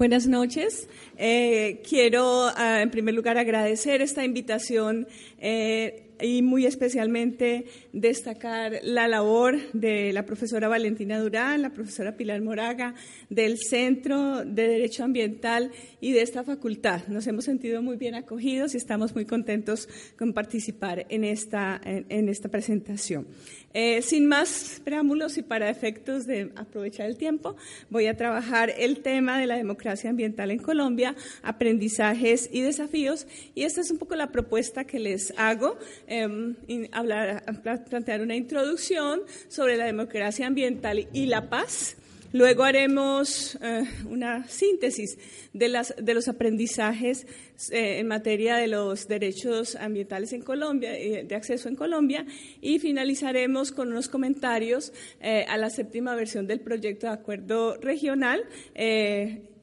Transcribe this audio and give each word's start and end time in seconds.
Buenas 0.00 0.26
noches. 0.26 0.88
Eh, 1.18 1.82
quiero, 1.86 2.50
ah, 2.56 2.80
en 2.80 2.90
primer 2.90 3.14
lugar, 3.14 3.36
agradecer 3.36 4.00
esta 4.00 4.24
invitación 4.24 5.06
eh, 5.38 6.09
y 6.22 6.42
muy 6.42 6.66
especialmente 6.66 7.66
destacar 7.92 8.80
la 8.82 9.08
labor 9.08 9.58
de 9.72 10.12
la 10.12 10.24
profesora 10.26 10.68
Valentina 10.68 11.18
Durán, 11.18 11.62
la 11.62 11.70
profesora 11.70 12.16
Pilar 12.16 12.40
Moraga, 12.42 12.94
del 13.28 13.58
Centro 13.58 14.44
de 14.44 14.68
Derecho 14.68 15.04
Ambiental 15.04 15.70
y 16.00 16.12
de 16.12 16.22
esta 16.22 16.44
facultad. 16.44 17.06
Nos 17.08 17.26
hemos 17.26 17.44
sentido 17.44 17.82
muy 17.82 17.96
bien 17.96 18.14
acogidos 18.14 18.74
y 18.74 18.76
estamos 18.76 19.14
muy 19.14 19.24
contentos 19.24 19.88
con 20.16 20.32
participar 20.32 21.06
en 21.08 21.24
esta, 21.24 21.80
en, 21.84 22.28
esta 22.28 22.48
presentación. 22.48 23.26
Eh, 23.72 24.02
sin 24.02 24.26
más 24.26 24.80
preámbulos 24.84 25.38
y 25.38 25.42
para 25.42 25.70
efectos 25.70 26.26
de 26.26 26.50
aprovechar 26.56 27.06
el 27.06 27.16
tiempo, 27.16 27.56
voy 27.88 28.06
a 28.06 28.16
trabajar 28.16 28.72
el 28.76 29.00
tema 29.00 29.38
de 29.38 29.46
la 29.46 29.56
democracia 29.56 30.10
ambiental 30.10 30.50
en 30.50 30.58
Colombia, 30.58 31.14
aprendizajes 31.42 32.48
y 32.52 32.62
desafíos. 32.62 33.26
Y 33.54 33.62
esta 33.62 33.80
es 33.80 33.90
un 33.90 33.98
poco 33.98 34.16
la 34.16 34.32
propuesta 34.32 34.84
que 34.84 34.98
les 34.98 35.32
hago, 35.36 35.78
eh, 36.10 36.88
hablar, 36.92 37.44
plantear 37.88 38.20
una 38.20 38.36
introducción 38.36 39.22
sobre 39.48 39.76
la 39.76 39.86
democracia 39.86 40.46
ambiental 40.46 41.08
y 41.12 41.26
la 41.26 41.48
paz. 41.48 41.96
Luego 42.32 42.62
haremos 42.62 43.58
eh, 43.60 43.82
una 44.08 44.46
síntesis 44.46 45.18
de, 45.52 45.68
las, 45.68 45.94
de 46.00 46.14
los 46.14 46.28
aprendizajes 46.28 47.26
eh, 47.72 47.98
en 47.98 48.06
materia 48.06 48.56
de 48.56 48.68
los 48.68 49.08
derechos 49.08 49.74
ambientales 49.74 50.32
en 50.32 50.42
Colombia, 50.42 50.96
eh, 50.96 51.24
de 51.24 51.34
acceso 51.34 51.68
en 51.68 51.74
Colombia, 51.74 52.24
y 52.60 52.78
finalizaremos 52.78 53.72
con 53.72 53.88
unos 53.88 54.08
comentarios 54.08 54.92
a 55.20 55.56
la 55.56 55.70
séptima 55.70 56.14
versión 56.14 56.46
del 56.46 56.60
proyecto 56.60 57.06
de 57.06 57.12
acuerdo 57.12 57.76
regional 57.76 58.44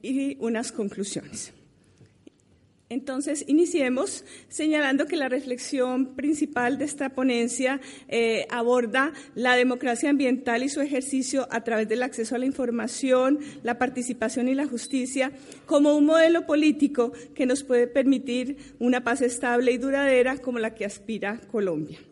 y 0.02 0.36
unas 0.40 0.72
conclusiones. 0.72 1.52
Entonces, 2.90 3.44
iniciemos 3.48 4.24
señalando 4.48 5.04
que 5.04 5.16
la 5.16 5.28
reflexión 5.28 6.14
principal 6.14 6.78
de 6.78 6.86
esta 6.86 7.10
ponencia 7.10 7.80
eh, 8.08 8.46
aborda 8.48 9.12
la 9.34 9.56
democracia 9.56 10.08
ambiental 10.08 10.62
y 10.62 10.70
su 10.70 10.80
ejercicio 10.80 11.46
a 11.50 11.62
través 11.64 11.86
del 11.88 12.02
acceso 12.02 12.34
a 12.34 12.38
la 12.38 12.46
información, 12.46 13.40
la 13.62 13.76
participación 13.76 14.48
y 14.48 14.54
la 14.54 14.66
justicia 14.66 15.32
como 15.66 15.96
un 15.96 16.06
modelo 16.06 16.46
político 16.46 17.12
que 17.34 17.44
nos 17.44 17.62
puede 17.62 17.88
permitir 17.88 18.56
una 18.78 19.04
paz 19.04 19.20
estable 19.20 19.72
y 19.72 19.78
duradera 19.78 20.38
como 20.38 20.58
la 20.58 20.74
que 20.74 20.86
aspira 20.86 21.40
Colombia. 21.50 22.07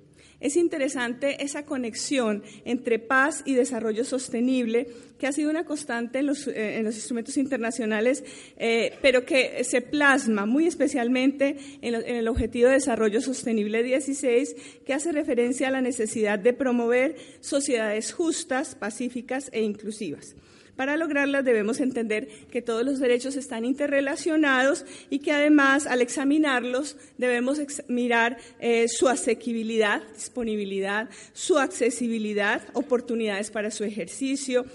Es 0.46 0.54
interesante 0.54 1.42
esa 1.42 1.64
conexión 1.64 2.44
entre 2.64 3.00
paz 3.00 3.42
y 3.44 3.54
desarrollo 3.54 4.04
sostenible 4.04 4.86
que 5.18 5.26
ha 5.26 5.32
sido 5.32 5.50
una 5.50 5.64
constante 5.64 6.20
en 6.20 6.26
los, 6.26 6.46
eh, 6.46 6.80
instrumentos 6.84 7.36
internacionales, 7.36 8.22
eh, 8.56 8.96
pero 9.02 9.24
que 9.24 9.64
se 9.64 9.80
plasma 9.80 10.46
muy 10.46 10.68
especialmente 10.68 11.56
en, 11.82 11.96
en, 11.96 12.14
el 12.14 12.28
Objetivo 12.28 12.68
de 12.68 12.74
Desarrollo 12.74 13.20
Sostenible 13.20 13.82
16, 13.82 14.54
que 14.86 14.94
hace 14.94 15.10
referencia 15.10 15.66
a 15.66 15.72
la 15.72 15.80
necesidad 15.80 16.38
de 16.38 16.52
promover 16.52 17.16
sociedades 17.40 18.12
justas, 18.12 18.76
pacíficas 18.76 19.50
e 19.52 19.62
inclusivas. 19.62 20.36
Para 20.76 20.96
lograrlas 20.98 21.44
debemos 21.44 21.80
entender 21.80 22.28
que 22.50 22.60
todos 22.60 22.84
los 22.84 22.98
derechos 22.98 23.34
están 23.36 23.64
interrelacionados 23.64 24.84
y 25.08 25.20
que 25.20 25.32
además 25.32 25.86
al 25.86 26.02
examinarlos 26.02 26.96
debemos 27.16 27.58
mirar 27.88 28.36
eh, 28.60 28.86
su 28.88 29.08
asequibilidad, 29.08 30.02
disponibilidad, 30.14 31.08
su 31.32 31.58
accesibilidad, 31.58 32.62
oportunidades 32.74 33.50
para 33.50 33.70
su 33.70 33.84
ejercicio, 33.84 34.66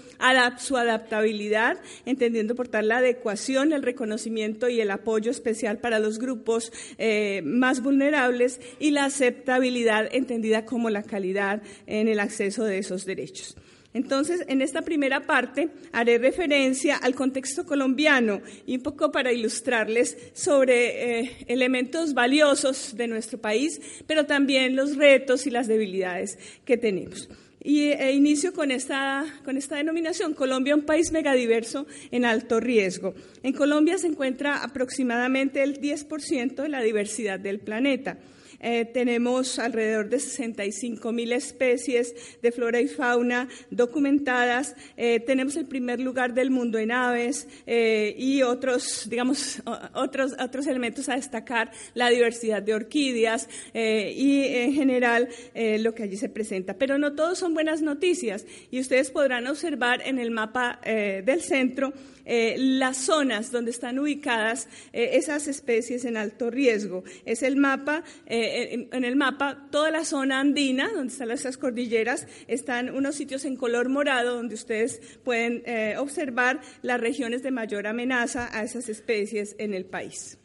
su 0.58 0.76
adaptabilidad, 0.76 1.78
entendiendo 2.04 2.56
por 2.56 2.66
tal 2.66 2.88
la 2.88 2.98
adecuación, 2.98 3.72
el 3.72 3.82
reconocimiento 3.82 4.68
y 4.68 4.80
el 4.80 4.90
apoyo 4.90 5.30
especial 5.30 5.78
para 5.78 6.00
los 6.00 6.18
grupos 6.18 6.72
eh, 6.98 7.42
más 7.44 7.80
vulnerables 7.80 8.60
y 8.80 8.90
la 8.90 9.04
aceptabilidad 9.04 10.08
entendida 10.12 10.64
como 10.64 10.90
la 10.90 11.04
calidad 11.04 11.62
en 11.86 12.08
el 12.08 12.18
acceso 12.18 12.64
de 12.64 12.78
esos 12.78 13.04
derechos. 13.04 13.56
Entonces, 13.94 14.44
en 14.48 14.62
esta 14.62 14.82
primera 14.82 15.20
parte 15.26 15.68
haré 15.92 16.18
referencia 16.18 16.96
al 16.96 17.14
contexto 17.14 17.66
colombiano 17.66 18.40
y 18.66 18.76
un 18.76 18.82
poco 18.82 19.12
para 19.12 19.32
ilustrarles 19.32 20.16
sobre 20.32 21.20
eh, 21.20 21.36
elementos 21.46 22.14
valiosos 22.14 22.96
de 22.96 23.06
nuestro 23.06 23.38
país, 23.38 23.80
pero 24.06 24.24
también 24.24 24.76
los 24.76 24.96
retos 24.96 25.46
y 25.46 25.50
las 25.50 25.68
debilidades 25.68 26.38
que 26.64 26.78
tenemos. 26.78 27.28
Y 27.64 27.90
e 27.90 28.12
inicio 28.12 28.52
con 28.52 28.72
esta, 28.72 29.24
con 29.44 29.56
esta 29.56 29.76
denominación, 29.76 30.34
Colombia, 30.34 30.74
un 30.74 30.82
país 30.82 31.12
megadiverso 31.12 31.86
en 32.10 32.24
alto 32.24 32.58
riesgo. 32.58 33.14
En 33.44 33.52
Colombia 33.52 33.98
se 33.98 34.08
encuentra 34.08 34.64
aproximadamente 34.64 35.62
el 35.62 35.80
10% 35.80 36.54
de 36.62 36.68
la 36.68 36.82
diversidad 36.82 37.38
del 37.38 37.60
planeta. 37.60 38.18
Eh, 38.62 38.84
tenemos 38.84 39.58
alrededor 39.58 40.08
de 40.08 40.20
65 40.20 41.10
mil 41.12 41.32
especies 41.32 42.14
de 42.40 42.52
flora 42.52 42.80
y 42.80 42.86
fauna 42.86 43.48
documentadas. 43.70 44.76
Eh, 44.96 45.18
tenemos 45.20 45.56
el 45.56 45.66
primer 45.66 45.98
lugar 45.98 46.32
del 46.32 46.50
mundo 46.50 46.78
en 46.78 46.92
aves 46.92 47.48
eh, 47.66 48.14
y 48.16 48.42
otros, 48.42 49.08
digamos, 49.10 49.60
otros, 49.94 50.34
otros 50.38 50.66
elementos 50.68 51.08
a 51.08 51.16
destacar, 51.16 51.72
la 51.94 52.08
diversidad 52.08 52.62
de 52.62 52.74
orquídeas 52.74 53.48
y 53.74 54.44
en 54.44 54.72
general 54.74 55.28
lo 55.54 55.94
que 55.94 56.04
allí 56.04 56.16
se 56.16 56.28
presenta. 56.28 56.74
Pero 56.74 56.98
no 56.98 57.14
todos 57.14 57.38
son 57.38 57.54
buenas 57.54 57.82
noticias 57.82 58.46
y 58.70 58.80
ustedes 58.80 59.10
podrán 59.10 59.46
observar 59.46 60.02
en 60.04 60.18
el 60.18 60.30
mapa 60.30 60.80
del 60.84 61.40
centro 61.42 61.92
eh, 62.24 62.54
las 62.58 62.98
zonas 62.98 63.50
donde 63.50 63.70
están 63.70 63.98
ubicadas 63.98 64.68
eh, 64.92 65.10
esas 65.14 65.48
especies 65.48 66.04
en 66.04 66.16
alto 66.16 66.50
riesgo. 66.50 67.04
Es 67.24 67.42
el 67.42 67.56
mapa, 67.56 68.04
eh, 68.26 68.88
en, 68.90 69.04
el 69.04 69.16
mapa, 69.16 69.68
toda 69.70 69.90
la 69.90 70.04
zona 70.04 70.40
andina, 70.40 70.88
donde 70.88 71.12
están 71.12 71.30
esas 71.30 71.58
cordilleras, 71.58 72.26
están 72.46 72.94
unos 72.94 73.16
sitios 73.16 73.44
en 73.44 73.56
color 73.56 73.88
morado 73.88 74.36
donde 74.36 74.54
ustedes 74.54 75.00
pueden 75.24 75.62
observar 75.98 76.60
las 76.82 77.00
regiones 77.00 77.42
de 77.42 77.50
mayor 77.50 77.86
amenaza 77.86 78.56
a 78.56 78.62
esas 78.62 78.88
especies 78.88 79.56
en 79.58 79.74
el 79.74 79.84
país. 79.84 80.38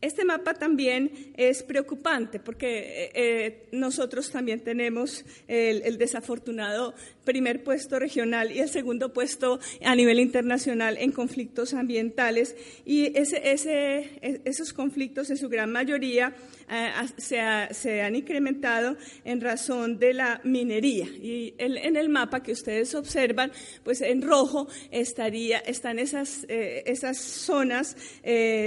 Este 0.00 0.24
mapa 0.24 0.54
también 0.54 1.32
es 1.36 1.62
preocupante 1.62 2.38
porque 2.38 3.68
nosotros 3.72 4.30
también 4.30 4.60
tenemos 4.60 5.24
el, 5.48 5.98
desafortunado 5.98 6.94
primer 7.28 7.62
puesto 7.62 7.98
regional 7.98 8.50
y 8.50 8.60
el 8.60 8.70
segundo 8.70 9.12
puesto 9.12 9.60
a 9.84 9.94
nivel 9.94 10.18
internacional 10.18 10.96
en 10.96 11.12
conflictos 11.12 11.74
ambientales 11.74 12.56
y 12.86 13.12
esos 13.14 14.72
conflictos 14.72 15.28
en 15.28 15.36
su 15.36 15.50
gran 15.50 15.70
mayoría 15.70 16.34
eh, 16.70 16.90
se, 17.18 18.00
han 18.00 18.16
incrementado 18.16 18.96
en 19.26 19.42
razón 19.42 19.98
de 19.98 20.14
la 20.14 20.40
minería. 20.42 21.04
Y 21.04 21.54
en 21.58 21.96
el 21.96 22.08
mapa 22.08 22.42
que 22.42 22.52
ustedes 22.52 22.94
observan, 22.94 23.52
pues 23.84 24.00
en 24.00 24.22
rojo 24.22 24.66
estaría, 24.90 25.58
están 25.58 25.98
esas, 25.98 26.46
eh, 26.48 26.82
esas 26.86 27.18
zonas 27.18 27.94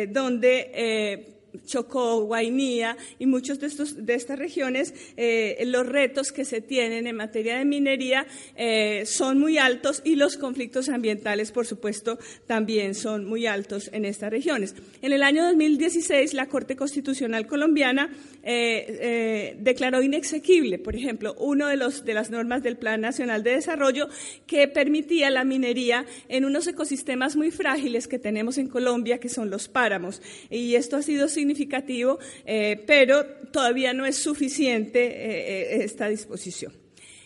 donde 0.10 1.41
Chocó, 1.66 2.22
Guainía 2.24 2.98
y 3.20 3.26
muchos 3.26 3.60
de, 3.60 3.70
de 4.04 4.14
estas 4.14 4.40
regiones, 4.40 4.94
eh, 5.18 5.62
los 5.66 5.86
retos 5.86 6.32
que 6.32 6.46
se 6.46 6.62
tienen 6.62 7.08
en 7.08 7.16
materia 7.16 7.58
de 7.58 7.66
minería 7.66 8.26
eh, 8.56 9.04
son 9.06 9.40
muy 9.40 9.58
altos 9.58 10.02
y 10.04 10.16
los 10.16 10.38
conflictos 10.38 10.90
ambientales, 10.90 11.52
por 11.52 11.66
supuesto, 11.66 12.20
también 12.48 12.96
son 12.96 13.26
muy 13.26 13.46
altos 13.46 13.90
en 13.94 14.06
estas 14.06 14.32
regiones. 14.32 14.76
En 15.02 15.14
el 15.14 15.24
año 15.24 15.46
2016, 15.46 16.34
la 16.34 16.48
Corte 16.48 16.76
Constitucional 16.76 17.48
colombiana 17.48 18.10
eh, 18.44 19.56
declaró 19.60 20.02
inexequible, 20.02 20.80
por 20.80 20.96
ejemplo, 20.96 21.36
una 21.36 21.70
de, 21.70 21.78
de 21.78 22.14
las 22.14 22.30
normas 22.30 22.64
del 22.64 22.78
Plan 22.78 23.02
Nacional 23.02 23.44
de 23.44 23.52
Desarrollo 23.52 24.08
que 24.48 24.68
permitía 24.68 25.30
la 25.30 25.44
minería 25.44 26.06
en 26.30 26.46
unos 26.46 26.68
ecosistemas 26.68 27.36
muy 27.36 27.52
frágiles 27.52 28.08
que 28.08 28.20
tenemos 28.20 28.58
en 28.58 28.68
Colombia, 28.68 29.20
que 29.20 29.30
son 29.30 29.50
los 29.50 29.68
páramos. 29.68 30.22
Y 30.50 30.76
esto 30.76 30.98
ha 30.98 31.02
sido 31.02 31.28
significativo, 31.42 32.20
eh, 32.46 32.84
pero 32.86 33.26
todavía 33.52 33.94
no 33.94 34.06
es 34.06 34.18
suficiente 34.18 35.00
eh, 35.06 35.80
eh, 35.82 35.84
esta 35.84 36.08
disposición. 36.08 36.81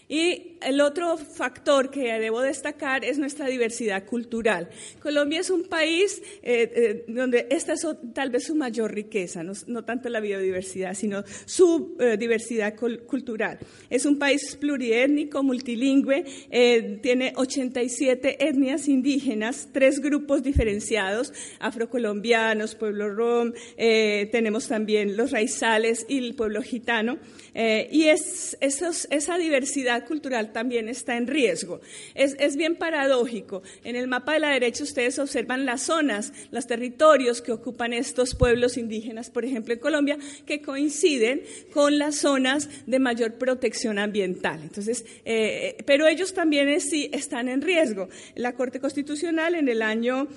Y 0.07 0.57
el 0.61 0.81
otro 0.81 1.17
factor 1.17 1.89
que 1.89 2.19
debo 2.19 2.41
destacar 2.41 3.03
es 3.03 3.17
nuestra 3.17 3.47
diversidad 3.47 4.05
cultural. 4.05 4.69
Colombia 4.99 5.39
es 5.39 5.49
un 5.49 5.63
país 5.63 6.21
eh, 6.43 6.71
eh, 6.75 7.05
donde 7.07 7.47
esta 7.49 7.73
es 7.73 7.87
tal 8.13 8.29
vez 8.29 8.45
su 8.45 8.55
mayor 8.55 8.93
riqueza, 8.93 9.41
no, 9.43 9.83
tanto 9.83 10.09
la 10.09 10.19
biodiversidad, 10.19 10.93
sino 10.93 11.23
su 11.45 11.95
eh, 11.99 12.17
diversidad 12.17 12.75
cultural. 12.75 13.57
Es 13.89 14.05
un 14.05 14.19
país 14.19 14.55
pluriétnico, 14.59 15.43
multilingüe, 15.43 16.23
tiene 17.01 17.33
87 17.35 18.47
etnias 18.47 18.87
indígenas, 18.87 19.69
tres 19.71 19.99
grupos 19.99 20.43
diferenciados, 20.43 21.33
afrocolombianos, 21.59 22.75
pueblo 22.75 23.09
rom, 23.09 23.53
tenemos 23.75 24.67
también 24.67 25.17
los 25.17 25.31
raizales 25.31 26.05
y 26.09 26.19
el 26.19 26.35
pueblo 26.35 26.61
gitano. 26.61 27.17
y 27.53 28.03
es, 28.05 28.57
esa 28.59 29.37
diversidad 29.37 29.94
cultural 30.03 30.51
también 30.51 30.89
está 30.89 31.15
en 31.15 31.27
riesgo. 31.27 31.79
Es, 32.13 32.35
es, 32.39 32.57
bien 32.57 32.75
paradójico. 32.75 33.63
En 33.83 33.95
el 33.95 34.07
mapa 34.07 34.33
de 34.33 34.39
la 34.39 34.49
derecha 34.49 34.83
ustedes 34.83 35.17
observan 35.19 35.65
las 35.65 35.83
zonas, 35.83 36.33
los 36.51 36.67
territorios 36.67 37.41
que 37.41 37.51
ocupan 37.51 37.93
estos 37.93 38.35
pueblos 38.35 38.77
indígenas, 38.77 39.29
por 39.29 39.45
ejemplo 39.45 39.73
en 39.73 39.79
Colombia, 39.79 40.17
que 40.45 40.61
coinciden 40.61 41.43
con 41.71 41.97
las 41.97 42.15
zonas 42.15 42.69
de 42.85 42.99
mayor 42.99 43.35
protección 43.35 43.99
ambiental. 43.99 44.59
Entonces, 44.61 45.05
eh, 45.23 45.77
pero 45.85 46.07
ellos 46.07 46.33
también 46.33 46.81
sí 46.81 47.09
están 47.13 47.47
en 47.47 47.61
riesgo. 47.61 48.09
La 48.35 48.53
Corte 48.53 48.79
Constitucional 48.79 49.55
en 49.55 49.69
el 49.69 49.81
año 49.81 50.27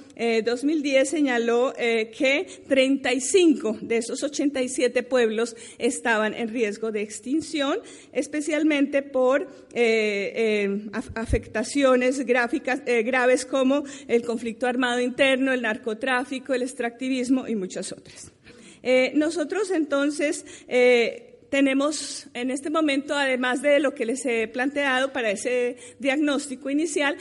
2010 0.45 1.03
eh, 1.03 1.07
señaló 1.07 1.73
eh, 1.77 2.11
que 2.17 2.47
35 2.69 3.79
de 3.81 3.97
esos 3.97 4.23
87 4.23 5.03
pueblos 5.03 5.57
estaban 5.79 6.35
en 6.35 6.49
riesgo 6.49 6.93
de 6.93 7.03
extinción, 7.03 7.79
especialmente 8.13 9.03
por 9.03 9.48
eh, 9.75 10.65
eh, 10.65 10.91
afectaciones 11.15 12.25
gráficas, 12.25 12.81
eh, 12.87 13.03
graves 13.03 13.45
como 13.45 13.85
el 14.07 14.23
conflicto 14.23 14.67
armado 14.67 15.01
interno, 15.01 15.53
el 15.53 15.63
narcotráfico, 15.63 16.55
el 16.55 16.63
extractivismo 16.63 17.47
y 17.47 17.55
muchas 17.55 17.93
otras. 17.93 18.33
nosotros 19.15 19.71
entonces 19.71 20.45
tenemos 21.51 22.29
en 22.35 22.51
este 22.51 22.71
momento, 22.71 23.15
además 23.15 23.61
de 23.61 23.79
lo 23.81 23.95
que 23.95 24.07
les 24.07 24.25
he 24.25 24.49
planteado 24.49 25.13
para 25.13 25.31
ese 25.31 25.77
diagnóstico 25.99 26.71
inicial, 26.71 27.17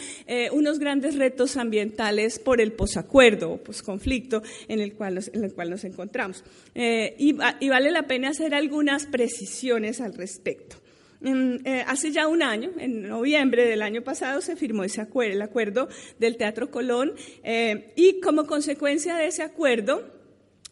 unos 0.51 0.79
grandes 0.79 1.15
retos 1.15 1.57
ambientales 1.57 2.39
por 2.39 2.61
el 2.61 2.71
posacuerdo 2.71 3.51
o 3.51 3.57
posconflicto 3.57 4.41
en 4.67 4.79
el 4.79 4.93
cual 4.93 5.15
nos, 5.15 5.27
en 5.33 5.43
el 5.43 5.53
cual 5.53 5.69
nos 5.69 5.83
encontramos. 5.83 6.43
y, 6.73 7.33
vale 7.33 7.91
la 7.91 8.07
pena 8.07 8.29
hacer 8.29 8.55
algunas 8.55 9.05
precisiones 9.05 9.99
al 9.99 10.13
respecto. 10.13 10.77
Eh, 11.21 11.83
hace 11.87 12.11
ya 12.11 12.27
un 12.27 12.43
año, 12.43 12.71
en 12.77 13.07
noviembre 13.07 13.65
del 13.65 13.81
año 13.81 14.03
pasado, 14.03 14.41
se 14.41 14.55
firmó 14.55 14.83
ese 14.83 15.01
acuerdo, 15.01 15.33
el 15.33 15.41
acuerdo 15.41 15.87
del 16.19 16.37
Teatro 16.37 16.69
Colón, 16.69 17.13
eh, 17.43 17.93
y 17.95 18.19
como 18.21 18.45
consecuencia 18.45 19.15
de 19.15 19.27
ese 19.27 19.41
acuerdo, 19.43 20.16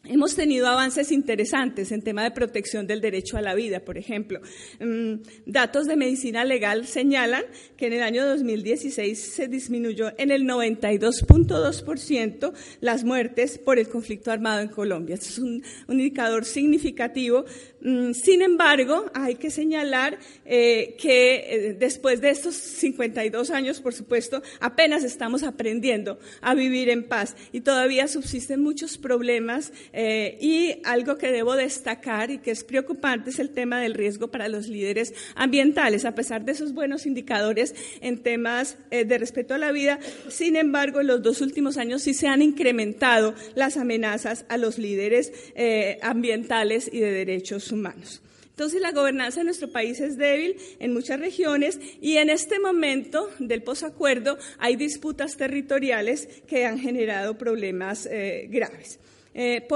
Hemos 0.07 0.35
tenido 0.35 0.67
avances 0.67 1.11
interesantes 1.11 1.91
en 1.91 2.03
tema 2.03 2.23
de 2.23 2.29
protección 2.29 2.85
del 2.85 3.01
derecho 3.01 3.37
a 3.37 3.41
la 3.41 3.55
vida, 3.55 3.79
por 3.79 3.97
ejemplo. 3.97 4.39
Mm, 4.79 5.15
datos 5.47 5.87
de 5.87 5.95
medicina 5.95 6.45
legal 6.45 6.85
señalan 6.85 7.43
que 7.75 7.87
en 7.87 7.93
el 7.93 8.03
año 8.03 8.23
2016 8.25 9.19
se 9.19 9.47
disminuyó 9.47 10.11
en 10.19 10.29
el 10.29 10.43
92.2% 10.43 12.53
las 12.81 13.03
muertes 13.03 13.57
por 13.57 13.79
el 13.79 13.89
conflicto 13.89 14.31
armado 14.31 14.61
en 14.61 14.67
Colombia. 14.67 15.15
Es 15.15 15.39
un, 15.39 15.63
indicador 15.87 16.45
significativo. 16.45 17.45
Mm, 17.81 18.13
sin 18.13 18.43
embargo, 18.43 19.09
hay 19.15 19.33
que 19.35 19.49
señalar 19.49 20.19
eh, 20.45 20.95
que 20.99 21.35
eh, 21.35 21.75
después 21.79 22.21
de 22.21 22.29
estos 22.29 22.53
52 22.53 23.49
años, 23.49 23.81
por 23.81 23.93
supuesto, 23.93 24.43
apenas 24.59 25.03
estamos 25.03 25.41
aprendiendo 25.41 26.19
a 26.41 26.53
vivir 26.53 26.89
en 26.89 27.07
paz 27.07 27.35
y 27.51 27.61
todavía 27.61 28.07
subsisten 28.07 28.61
muchos 28.61 28.99
problemas 28.99 29.71
eh, 29.97 30.37
y 30.41 30.81
algo 30.83 31.17
que 31.17 31.31
debo 31.31 31.55
destacar 31.55 32.29
y 32.29 32.39
que 32.39 32.51
es 32.51 32.65
preocupante 32.65 33.29
es 33.29 33.39
el 33.39 33.51
tema 33.51 33.79
del 33.79 33.93
riesgo 33.93 34.27
para 34.27 34.49
los 34.49 34.67
líderes 34.67 35.13
ambientales. 35.35 36.03
A 36.03 36.13
pesar 36.13 36.43
de 36.43 36.51
esos 36.51 36.73
buenos 36.73 37.05
indicadores 37.05 37.73
en 38.01 38.21
temas 38.21 38.77
eh, 38.91 39.05
de 39.05 39.17
respeto 39.17 39.53
a 39.53 39.57
la 39.57 39.71
vida, 39.71 39.99
sin 40.27 40.57
embargo, 40.57 40.99
en 40.99 41.07
los 41.07 41.23
dos 41.23 41.39
últimos 41.39 41.77
años 41.77 42.01
sí 42.01 42.13
se 42.13 42.27
han 42.27 42.41
incrementado 42.41 43.35
las 43.55 43.77
amenazas 43.77 44.45
a 44.49 44.57
los 44.57 44.77
líderes 44.77 45.31
eh, 45.55 45.97
ambientales 46.01 46.89
y 46.91 46.99
de 46.99 47.11
derechos 47.11 47.71
humanos. 47.71 48.21
Entonces 48.49 48.81
la 48.81 48.91
gobernanza 48.91 49.39
de 49.39 49.45
nuestro 49.45 49.69
país 49.71 50.01
es 50.01 50.17
débil 50.17 50.57
en 50.79 50.93
muchas 50.93 51.21
regiones 51.21 51.79
y 52.01 52.17
en 52.17 52.29
este 52.29 52.59
momento 52.59 53.29
del 53.39 53.63
posacuerdo 53.63 54.37
hay 54.59 54.75
disputas 54.75 55.37
territoriales 55.37 56.27
que 56.47 56.65
han 56.65 56.79
generado 56.79 57.37
problemas 57.37 58.09
graves. 58.49 58.99
Eh, 59.37 59.67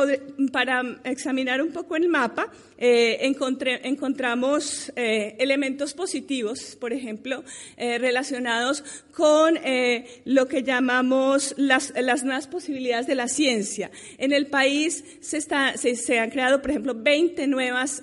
para 0.53 0.81
examinar 1.03 1.61
un 1.61 1.73
poco 1.73 1.97
el 1.97 2.07
mapa, 2.07 2.47
eh, 2.81 3.19
encontramos 3.83 4.89
eh, 4.95 5.35
elementos 5.37 5.93
positivos, 5.93 6.77
por 6.79 6.93
ejemplo, 6.93 7.43
relacionados 7.77 8.85
con 9.11 9.55
lo 10.25 10.47
que 10.47 10.63
llamamos 10.63 11.53
las, 11.57 11.93
nuevas 12.23 12.47
posibilidades 12.47 13.05
de 13.05 13.15
la 13.15 13.27
ciencia. 13.27 13.91
En 14.17 14.31
el 14.31 14.47
país 14.47 15.03
se, 15.19 15.41
se 15.41 16.19
han 16.19 16.29
creado, 16.29 16.61
por 16.61 16.71
ejemplo, 16.71 16.95
20 16.95 17.47
nuevas 17.47 18.01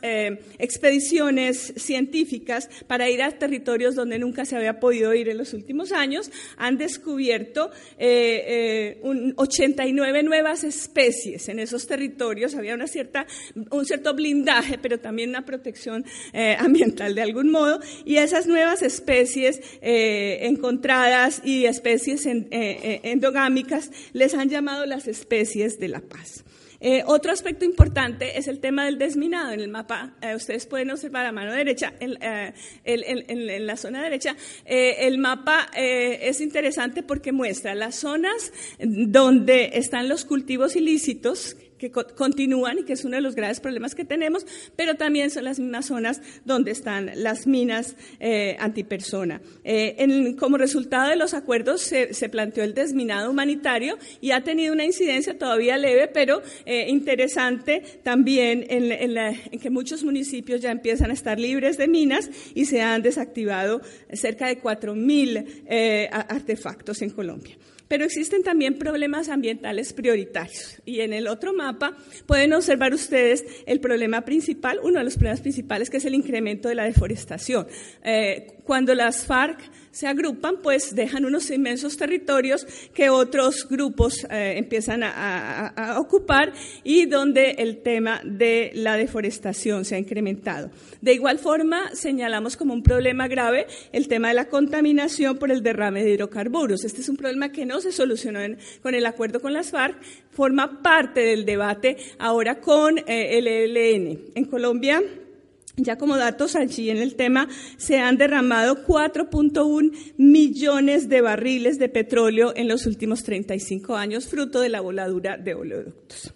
expediciones 0.59 1.73
científicas 1.77 2.69
para 2.87 3.09
ir 3.09 3.23
a 3.23 3.33
territorios 3.33 3.95
donde 3.95 4.19
nunca 4.19 4.45
se 4.45 4.57
había 4.57 4.79
podido 4.79 5.15
ir 5.15 5.31
en 5.31 5.39
los 5.39 5.55
últimos 5.55 5.93
años. 5.93 6.31
Han 6.59 6.77
descubierto 6.77 7.71
89 7.99 10.23
nuevas 10.23 10.65
especies 10.65 11.49
en 11.49 11.61
esos 11.61 11.87
territorios, 11.87 12.55
había 12.55 12.75
una 12.75 12.87
cierta, 12.87 13.27
un 13.71 13.87
cierto 13.87 14.13
blindaje, 14.15 14.66
pero 14.83 14.99
también 14.99 15.31
una 15.31 15.45
protección 15.45 16.05
eh, 16.33 16.57
ambiental 16.61 17.15
de 17.15 17.23
algún 17.23 17.51
modo, 17.51 17.81
y 18.05 18.17
esas 18.17 18.47
nuevas 18.47 18.83
especies 18.83 19.61
eh, 19.81 20.41
encontradas 20.43 21.43
y 21.45 21.67
especies 21.67 22.27
eh, 22.27 23.01
endogámicas 23.05 23.91
les 24.13 24.35
han 24.35 24.49
llamado 24.49 24.87
las 24.87 25.09
especies 25.09 25.79
de 25.79 25.89
la 25.89 26.01
paz. 26.01 26.45
otro 27.07 27.33
aspecto 27.33 27.65
importante 27.65 28.39
es 28.39 28.49
el 28.49 28.61
tema 28.61 28.85
del 28.85 28.99
desminado. 28.99 29.53
En 29.53 29.61
el 29.61 29.69
mapa, 29.69 30.15
ustedes 30.35 30.67
pueden 30.67 30.91
observar 30.91 31.27
a 31.27 31.33
mano 31.33 31.53
derecha, 31.53 31.95
en, 32.01 32.17
en 32.85 33.67
la 33.67 33.77
zona 33.77 34.03
derecha, 34.03 34.37
el 34.65 35.19
mapa 35.19 35.69
es 35.75 36.41
interesante 36.41 37.03
porque 37.03 37.33
muestra 37.33 37.75
las 37.75 37.97
zonas 37.97 38.53
donde 38.79 39.71
están 39.75 40.09
los 40.09 40.25
cultivos 40.25 40.77
ilícitos, 40.77 41.57
que 41.79 41.91
continúan 41.91 42.79
y 42.79 42.85
que 42.85 42.95
es 42.95 43.05
uno 43.05 43.17
de 43.17 43.23
los 43.23 43.35
graves 43.35 43.61
problemas 43.61 43.95
que 43.95 44.05
tenemos, 44.05 44.47
pero 44.77 44.95
también 44.95 45.31
son 45.31 45.45
las 45.45 45.59
mismas 45.59 45.87
zonas 45.87 46.23
donde 46.45 46.71
están 46.71 47.11
las 47.15 47.47
minas 47.47 47.97
eh, 48.21 48.57
antipersona. 48.59 49.41
Eh, 49.65 50.35
como 50.39 50.57
resultado 50.57 51.11
de 51.11 51.17
los 51.17 51.35
acuerdos 51.35 51.83
se, 51.83 52.29
planteó 52.29 52.65
el 52.65 52.75
desminado 52.75 53.31
humanitario 53.31 53.99
y 54.21 54.33
ha 54.33 54.43
tenido 54.43 54.73
una 54.73 54.85
incidencia 54.85 55.39
todavía 55.39 55.77
leve, 55.77 56.09
pero 56.09 56.43
eh, 56.65 56.87
interesante 56.89 57.83
también 58.03 58.67
en, 58.69 59.61
que 59.61 59.71
muchos 59.71 60.03
municipios 60.03 60.61
ya 60.61 60.71
empiezan 60.71 61.11
a 61.11 61.15
estar 61.15 61.39
libres 61.39 61.79
de 61.79 61.89
minas 61.89 62.31
y 62.55 62.65
se 62.65 62.83
han 62.83 63.03
desactivado 63.03 63.81
cerca 64.13 64.49
de 64.49 64.61
4.000 64.61 66.09
artefactos 66.29 67.03
en 67.03 67.11
Colombia. 67.11 67.57
Pero 67.89 68.05
existen 68.05 68.43
también 68.43 68.79
problemas 68.79 69.29
ambientales 69.29 69.93
prioritarios. 69.93 70.81
Y 70.85 71.01
en 71.01 71.13
el 71.13 71.29
otro 71.29 71.53
mapa 71.53 71.97
pueden 72.27 72.53
observar 72.53 72.93
ustedes 72.93 73.45
el 73.67 73.81
problema 73.81 74.23
principal, 74.23 74.81
uno 74.83 74.99
de 74.99 75.05
los 75.05 75.15
problemas 75.15 75.41
principales, 75.41 75.91
que 75.91 75.99
es 75.99 76.05
el 76.05 76.15
incremento 76.15 76.69
de 76.69 76.75
la 76.75 76.85
deforestación. 76.85 77.67
Eh, 78.03 78.59
cuando 78.65 78.95
las 78.95 79.25
FARC 79.25 79.61
se 79.97 80.07
agrupan, 80.07 80.57
pues 80.63 80.95
dejan 80.95 81.25
unos 81.25 81.51
inmensos 81.51 81.97
territorios 81.97 82.67
que 82.93 83.09
otros 83.09 83.67
grupos 83.67 84.27
eh, 84.31 84.59
empiezan 84.59 85.03
a, 85.03 85.97
ocupar 85.99 86.53
y 86.85 87.07
donde 87.07 87.53
el 87.53 87.79
tema 87.79 88.21
de 88.23 88.73
la 88.75 88.99
deforestación 88.99 89.87
se 89.87 89.95
ha 89.95 89.99
incrementado. 89.99 90.71
De 91.01 91.15
igual 91.15 91.39
forma, 91.39 91.95
señalamos 91.95 92.59
como 92.59 92.75
un 92.75 92.83
problema 92.83 93.27
grave 93.27 93.69
el 93.91 94.07
tema 94.07 94.29
de 94.29 94.35
la 94.35 94.51
contaminación 94.51 95.39
por 95.39 95.51
el 95.51 95.63
derrame 95.63 96.05
de 96.05 96.11
hidrocarburos. 96.11 96.85
Este 96.85 97.01
es 97.01 97.09
un 97.09 97.17
problema 97.17 97.51
que 97.51 97.65
no 97.65 97.81
se 97.81 97.91
solucionó 97.91 98.41
con 98.83 98.95
el 98.95 99.07
acuerdo 99.07 99.41
con 99.41 99.55
las 99.55 99.71
FARC, 99.71 99.97
forma 100.31 100.83
parte 100.83 101.23
del 101.23 101.47
debate 101.47 101.97
ahora 102.19 102.61
con 102.61 102.99
eh, 102.99 103.39
el 103.39 103.47
ELN. 103.47 104.21
En 104.35 104.45
Colombia, 104.45 105.03
ya 105.77 105.97
como 105.97 106.17
datos 106.17 106.57
allí 106.57 106.91
en 106.91 106.99
el 106.99 107.17
tema, 107.17 107.49
se 107.77 107.99
han 107.99 108.17
derramado 108.17 108.87
4.1 108.87 109.93
millones 110.17 111.09
de 111.09 111.21
barriles 111.21 111.79
de 111.79 111.89
petróleo 111.89 112.53
en 112.57 112.69
los 112.69 112.87
últimos 112.87 113.23
35 113.25 113.97
años, 113.97 114.27
fruto 114.27 114.61
de 114.61 114.69
la 114.69 114.81
voladura 114.81 115.37
de 115.37 115.55
oleoductos. 115.55 116.36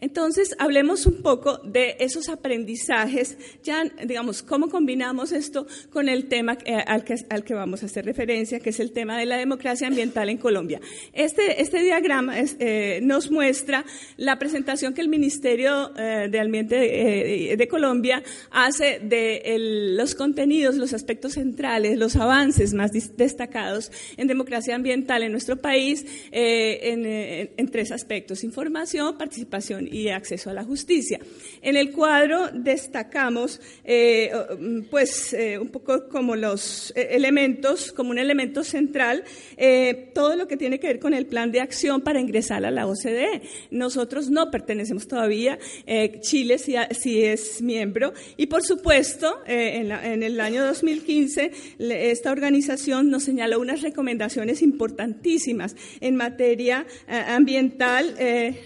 Entonces, 0.00 0.54
hablemos 0.58 1.06
un 1.06 1.22
poco 1.22 1.58
de 1.58 1.96
esos 1.98 2.28
aprendizajes, 2.28 3.36
ya, 3.64 3.82
digamos, 4.04 4.42
cómo 4.42 4.68
combinamos 4.68 5.32
esto 5.32 5.66
con 5.90 6.08
el 6.08 6.26
tema 6.26 6.56
eh, 6.64 6.76
al, 6.76 7.04
que, 7.04 7.54
vamos 7.54 7.82
a 7.82 7.86
hacer 7.86 8.04
referencia, 8.04 8.60
que 8.60 8.70
es 8.70 8.78
el 8.78 8.92
tema 8.92 9.18
de 9.18 9.26
la 9.26 9.36
democracia 9.36 9.88
ambiental 9.88 10.28
en 10.28 10.38
Colombia. 10.38 10.80
Este, 11.12 11.60
este 11.60 11.82
diagrama 11.82 12.34
eh, 12.38 13.00
nos 13.02 13.30
muestra 13.30 13.84
la 14.16 14.38
presentación 14.38 14.94
que 14.94 15.00
el 15.00 15.08
Ministerio 15.08 15.92
eh, 15.96 16.28
de 16.30 16.40
Ambiente 16.40 16.76
de, 17.56 17.68
Colombia 17.68 18.22
hace 18.50 19.00
de 19.00 19.56
los 19.96 20.14
contenidos, 20.14 20.76
los 20.76 20.94
aspectos 20.94 21.34
centrales, 21.34 21.98
los 21.98 22.16
avances 22.16 22.72
más 22.72 22.92
destacados 22.92 23.90
en 24.16 24.26
democracia 24.26 24.74
ambiental 24.74 25.22
en 25.22 25.32
nuestro 25.32 25.56
país 25.56 26.06
en, 26.30 27.04
en 27.04 27.68
tres 27.68 27.92
aspectos, 27.92 28.42
información, 28.44 29.18
participación 29.18 29.87
y 29.90 30.08
acceso 30.08 30.50
a 30.50 30.52
la 30.52 30.64
justicia. 30.64 31.18
En 31.62 31.76
el 31.76 31.92
cuadro 31.92 32.48
destacamos, 32.52 33.60
eh, 33.84 34.30
pues, 34.90 35.32
eh, 35.32 35.58
un 35.58 35.68
poco 35.68 36.08
como 36.08 36.36
los 36.36 36.92
eh, 36.94 37.08
elementos, 37.12 37.92
como 37.92 38.10
un 38.10 38.18
elemento 38.18 38.62
central, 38.64 39.24
todo 40.14 40.36
lo 40.36 40.46
que 40.46 40.56
tiene 40.56 40.78
que 40.78 40.86
ver 40.86 40.98
con 40.98 41.14
el 41.14 41.26
plan 41.26 41.50
de 41.50 41.60
acción 41.60 42.00
para 42.00 42.20
ingresar 42.20 42.64
a 42.64 42.70
la 42.70 42.86
OCDE. 42.86 43.42
Nosotros 43.70 44.30
no 44.30 44.50
pertenecemos 44.50 45.08
todavía, 45.08 45.58
Chile 46.20 46.58
sí, 46.58 47.22
es 47.22 47.60
miembro, 47.60 48.12
y 48.36 48.46
por 48.46 48.62
supuesto, 48.62 49.40
en 49.46 50.22
el 50.22 50.40
año 50.40 50.64
2015, 50.64 51.50
esta 51.78 52.30
organización 52.30 53.10
nos 53.10 53.24
señaló 53.24 53.60
unas 53.60 53.82
recomendaciones 53.82 54.62
importantísimas 54.62 55.76
en 56.00 56.16
materia 56.16 56.86
ambiental, 57.08 58.14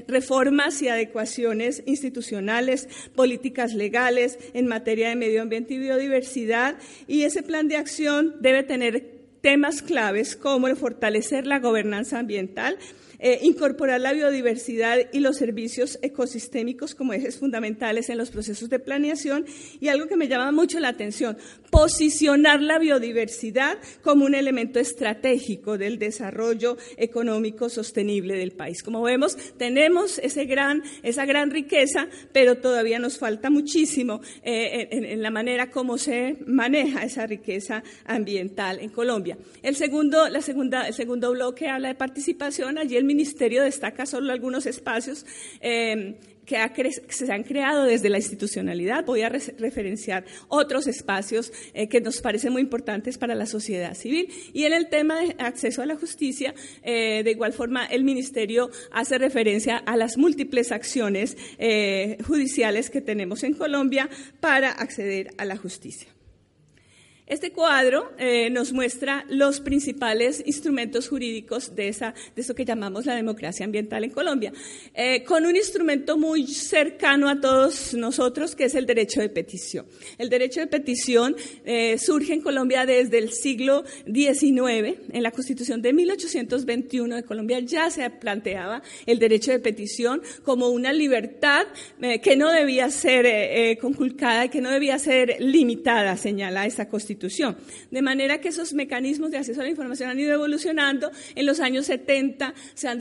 reformas 0.07 0.83
y 0.83 0.88
adecuaciones 0.88 1.12
ecuaciones 1.12 1.83
institucionales, 1.85 2.88
políticas 3.14 3.75
legales 3.75 4.38
en 4.54 4.66
materia 4.66 5.11
de 5.11 5.16
medio 5.16 5.42
ambiente 5.42 5.75
y 5.75 5.78
biodiversidad, 5.78 6.78
y 7.07 7.25
ese 7.25 7.42
plan 7.42 7.69
de 7.69 7.76
acción 7.76 8.37
debe 8.40 8.62
tener 8.62 9.22
temas 9.43 9.83
claves 9.83 10.37
como 10.37 10.75
fortalecer 10.77 11.47
la 11.47 11.59
gobernanza 11.59 12.19
ambiental, 12.19 12.79
eh, 13.25 13.39
incorporar 13.43 14.01
la 14.01 14.13
biodiversidad 14.13 14.99
y 15.13 15.21
los 15.21 15.37
servicios 15.37 15.97
ecosistémicos 16.03 16.97
como 16.97 17.13
ejes 17.13 17.39
fundamentales 17.39 18.09
en 18.09 18.19
los 18.19 18.31
procesos 18.31 18.69
de 18.69 18.81
planeación 18.81 19.47
y 19.81 19.87
algo 19.87 20.09
que 20.09 20.17
me 20.17 20.27
llama 20.27 20.51
mucho 20.51 20.81
la 20.81 20.89
atención, 20.89 21.39
posicionar 21.71 22.61
la 22.61 22.81
biodiversidad 22.81 23.79
como 24.03 24.25
un 24.25 24.35
elemento 24.35 24.81
estratégico 24.81 25.79
del 25.79 26.01
desarrollo 26.01 26.77
económico 26.97 27.69
sostenible 27.69 28.37
del 28.37 28.51
país. 28.51 28.83
Como 28.83 29.03
vemos, 29.03 29.37
tenemos 29.57 30.19
ese 30.19 30.45
gran, 30.45 30.83
esa 31.05 31.25
gran 31.25 31.53
riqueza, 31.53 32.09
pero 32.33 32.57
todavía 32.57 32.99
nos 32.99 33.19
falta 33.19 33.51
muchísimo 33.51 34.21
eh, 34.43 34.89
en, 34.91 35.23
la 35.23 35.31
manera 35.31 35.71
como 35.71 35.97
se 35.97 36.39
maneja 36.45 37.05
esa 37.05 37.25
riqueza 37.29 37.85
ambiental 38.05 38.81
en 38.81 38.91
Colombia. 38.91 39.32
El 39.62 39.77
segundo, 39.77 40.29
la 40.29 40.43
segunda, 40.43 40.87
el 40.87 40.95
segundo 40.95 41.31
bloque 41.33 41.69
habla 41.69 41.89
de 41.89 41.95
participación. 41.95 42.79
Allí 42.79 42.97
el 42.97 43.05
ministerio 43.05 43.62
destaca 43.62 44.07
solo 44.07 44.33
algunos 44.33 44.67
espacios 44.67 45.25
eh, 45.61 46.19
que, 46.47 46.91
se 47.09 47.33
han 47.33 47.45
creado 47.45 47.85
desde 47.85 48.09
la 48.09 48.19
institucionalidad. 48.19 49.05
Voy 49.05 49.23
a 49.23 49.29
referenciar 49.29 50.25
otros 50.49 50.87
espacios 50.87 51.53
eh, 51.75 51.89
que 51.89 52.01
nos 52.01 52.21
parecen 52.21 52.53
muy 52.53 52.62
importantes 52.62 53.19
para 53.19 53.35
la 53.35 53.47
sociedad 53.47 53.95
civil. 53.95 54.29
Y 54.53 54.65
en 54.65 54.73
el 54.73 54.89
tema 54.89 55.21
de 55.21 55.37
acceso 55.39 55.83
a 55.83 55.87
la 55.87 55.97
justicia, 55.97 56.55
eh, 56.83 57.23
de 57.25 57.31
igual 57.31 57.53
forma, 57.53 57.87
el 57.87 58.05
ministerio 58.05 58.71
hace 58.91 59.19
referencia 59.19 59.77
a 59.77 59.97
las 59.97 60.17
múltiples 60.17 60.73
acciones 60.73 61.37
judiciales 62.27 62.91
que 62.91 63.01
tenemos 63.01 63.43
en 63.45 63.55
Colombia 63.55 64.09
para 64.41 64.71
acceder 64.71 65.31
a 65.39 65.45
la 65.45 65.57
justicia. 65.57 66.09
Este 67.33 67.51
cuadro 67.51 68.12
eh, 68.19 68.51
nos 68.51 68.75
muestra 68.75 69.25
los 69.31 69.61
principales 69.61 70.43
instrumentos 70.45 71.09
jurídicos 71.09 71.75
de, 71.75 71.89
esa, 71.89 72.12
de 72.37 72.43
eso 72.43 72.55
que 72.55 72.67
llamamos 72.67 73.07
la 73.07 73.15
democracia 73.15 73.65
ambiental 73.65 74.05
en 74.05 74.11
Colombia, 74.11 74.53
eh, 74.93 75.25
con 75.25 75.47
un 75.47 75.57
instrumento 75.57 76.19
muy 76.19 76.47
cercano 76.47 77.31
a 77.31 77.41
todos 77.41 77.95
nosotros, 77.95 78.55
que 78.55 78.65
es 78.65 78.75
el 78.75 78.85
derecho 78.85 79.23
de 79.23 79.31
petición. 79.31 79.87
El 80.19 80.29
derecho 80.29 80.61
de 80.61 80.67
petición 80.67 81.35
eh, 81.65 81.97
surge 81.97 82.35
en 82.35 82.43
Colombia 82.43 82.85
desde 82.85 83.17
el 83.17 83.33
siglo 83.33 83.83
XIX. 84.05 84.99
En 85.11 85.23
la 85.23 85.31
Constitución 85.31 85.81
de 85.81 85.95
1821 85.95 87.17
de 87.17 87.23
Colombia 87.23 87.61
ya 87.61 87.89
se 87.89 88.11
planteaba 88.11 88.83
el 89.07 89.19
derecho 89.19 89.53
de 89.53 89.59
petición 89.59 90.21
como 90.45 90.69
una 90.69 90.93
libertad 90.93 91.67
que 92.23 92.37
no 92.37 92.53
debía 92.53 92.91
ser 92.91 93.79
conculcada 93.79 94.45
y 94.45 94.49
que 94.51 94.61
no 94.61 94.71
debía 94.71 94.99
ser 94.99 95.37
limitada, 95.39 96.19
señala 96.19 96.67
esa 96.67 96.91
Constitución. 96.91 97.22
De 97.91 98.02
manera 98.02 98.41
que 98.41 98.49
esos 98.49 98.73
mecanismos 98.73 99.31
de 99.31 99.38
acceso 99.38 99.61
a 99.61 99.64
la 99.64 99.71
información 99.71 100.11
han 100.11 100.19
ido 100.19 100.33
evolucionando. 100.33 101.11
En 101.35 101.47
los 101.47 101.61
años 101.61 101.87
70 101.87 102.55
se, 102.75 102.88
han 102.88 103.00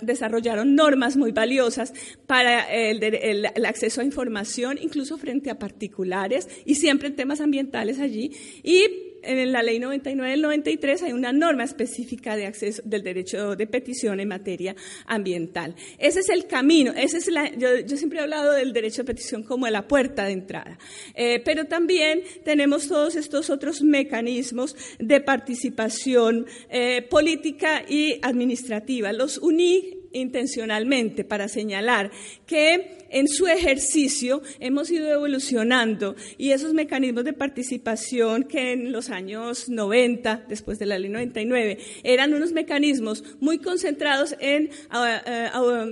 desarrollaron 0.00 0.74
normas 0.74 1.16
muy 1.16 1.32
valiosas 1.32 1.92
para 2.26 2.62
el, 2.72 3.46
acceso 3.66 4.00
a 4.00 4.04
información, 4.04 4.78
incluso 4.80 5.18
frente 5.18 5.50
a 5.50 5.58
particulares, 5.58 6.48
y 6.64 6.74
siempre 6.74 7.08
en 7.08 7.16
temas 7.16 7.40
ambientales 7.40 7.98
allí. 7.98 8.32
Y 8.62 9.09
en 9.22 9.52
la 9.52 9.62
ley 9.62 9.78
99 9.78 10.30
del 10.30 10.42
93 10.42 11.02
hay 11.02 11.12
una 11.12 11.32
norma 11.32 11.64
específica 11.64 12.36
de 12.36 12.46
acceso 12.46 12.82
del 12.84 13.02
derecho 13.02 13.56
de 13.56 13.66
petición 13.66 14.20
en 14.20 14.28
materia 14.28 14.74
ambiental. 15.06 15.74
Ese 15.98 16.20
es 16.20 16.28
el 16.28 16.46
camino, 16.46 16.92
ese 16.96 17.18
es 17.18 17.28
la, 17.28 17.50
yo, 17.54 17.96
siempre 17.96 18.18
he 18.18 18.22
hablado 18.22 18.52
del 18.52 18.72
derecho 18.72 19.02
de 19.02 19.06
petición 19.06 19.42
como 19.42 19.66
de 19.66 19.72
la 19.72 19.86
puerta 19.86 20.24
de 20.24 20.32
entrada, 20.32 20.78
eh, 21.14 21.40
pero 21.44 21.64
también 21.64 22.22
tenemos 22.44 22.88
todos 22.88 23.16
estos 23.16 23.50
otros 23.50 23.82
mecanismos 23.82 24.76
de 24.98 25.20
participación 25.20 26.46
eh, 26.68 27.02
política 27.02 27.84
y 27.88 28.18
administrativa. 28.22 29.12
Los 29.12 29.38
uní 29.38 29.99
intencionalmente 30.12 31.24
para 31.24 31.48
señalar 31.48 32.10
que 32.46 32.98
en 33.10 33.28
su 33.28 33.46
ejercicio 33.46 34.42
hemos 34.60 34.90
ido 34.90 35.10
evolucionando 35.10 36.16
y 36.38 36.50
esos 36.52 36.74
mecanismos 36.74 37.24
de 37.24 37.32
participación 37.32 38.44
que 38.44 38.72
en 38.72 38.92
los 38.92 39.10
años 39.10 39.68
90, 39.68 40.46
después 40.48 40.78
de 40.78 40.86
la 40.86 40.98
ley 40.98 41.10
99, 41.10 41.78
eran 42.04 42.34
unos 42.34 42.52
mecanismos 42.52 43.24
muy 43.40 43.58
concentrados 43.58 44.36
en 44.40 44.70
ah, 44.90 45.22
ah, 45.26 45.50
ah, 45.54 45.86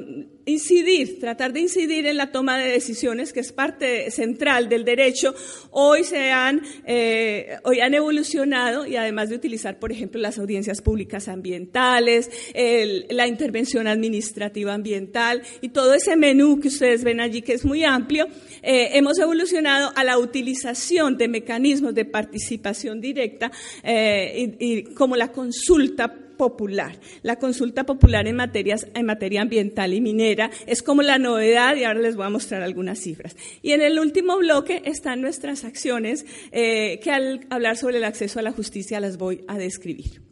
incidir, 0.49 1.21
tratar 1.21 1.53
de 1.53 1.61
incidir 1.61 2.07
en 2.07 2.17
la 2.17 2.33
toma 2.33 2.59
de 2.59 2.71
decisiones, 2.71 3.33
que 3.33 3.41
es 3.41 3.53
parte 3.53 4.11
central 4.11 4.69
del 4.69 4.85
derecho, 4.85 5.35
hoy 5.71 6.05
se 6.05 6.31
han, 6.31 6.63
eh, 6.87 7.59
hoy 7.65 7.81
han 7.81 7.95
evolucionado 7.95 8.87
y 8.87 8.97
además 8.97 9.29
de 9.29 9.37
utilizar, 9.37 9.79
por 9.79 9.93
ejemplo, 9.93 10.21
las 10.21 10.39
audiencias 10.39 10.81
públicas 10.81 11.29
ambientales, 11.29 12.31
la 13.11 13.27
intervención 13.27 13.87
administrativa 13.87 14.75
ambiental 14.75 15.43
y 15.61 15.71
todo 15.71 15.95
ese 15.95 16.17
menú 16.17 16.61
que 16.61 16.69
ustedes 16.69 17.05
ven 17.05 17.21
allí, 17.21 17.43
que 17.43 17.53
es 17.53 17.65
muy 17.65 17.85
amplio, 17.85 18.27
eh, 18.63 18.91
hemos 18.95 19.19
evolucionado 19.19 19.93
a 19.95 20.05
la 20.05 20.19
utilización 20.19 21.17
de 21.17 21.29
mecanismos 21.29 21.95
de 21.95 22.05
participación 22.05 23.01
directa 23.01 23.51
eh, 23.83 24.57
y 24.59 24.95
como 24.95 25.17
la 25.17 25.33
consulta 25.33 26.28
popular. 26.39 26.99
La 27.23 27.37
consulta 27.37 27.85
popular 27.85 28.27
en, 28.27 28.37
materias, 28.37 28.87
en 28.95 29.05
materia 29.05 29.43
ambiental 29.43 29.93
y 29.93 30.01
minera 30.01 30.51
es 30.67 30.83
como 30.83 31.03
la 31.03 31.19
novedad 31.19 31.77
y 31.77 31.85
ahora 31.85 32.01
les 32.01 32.17
voy 32.17 32.25
a 32.25 32.31
mostrar 32.31 32.63
algunas 32.63 32.99
cifras. 32.99 33.37
Y 33.61 33.73
en 33.73 33.83
el 33.83 33.99
último 33.99 34.39
bloque 34.39 34.81
están 34.87 35.21
nuestras 35.21 35.65
acciones 35.65 36.25
eh, 36.53 37.01
que 37.03 37.11
al 37.11 37.47
hablar 37.51 37.77
sobre 37.77 37.99
el 37.99 38.05
acceso 38.05 38.39
a 38.39 38.43
la 38.43 38.53
justicia 38.53 39.01
las 39.01 39.19
voy 39.19 39.45
a 39.49 39.59
describir. 39.59 40.28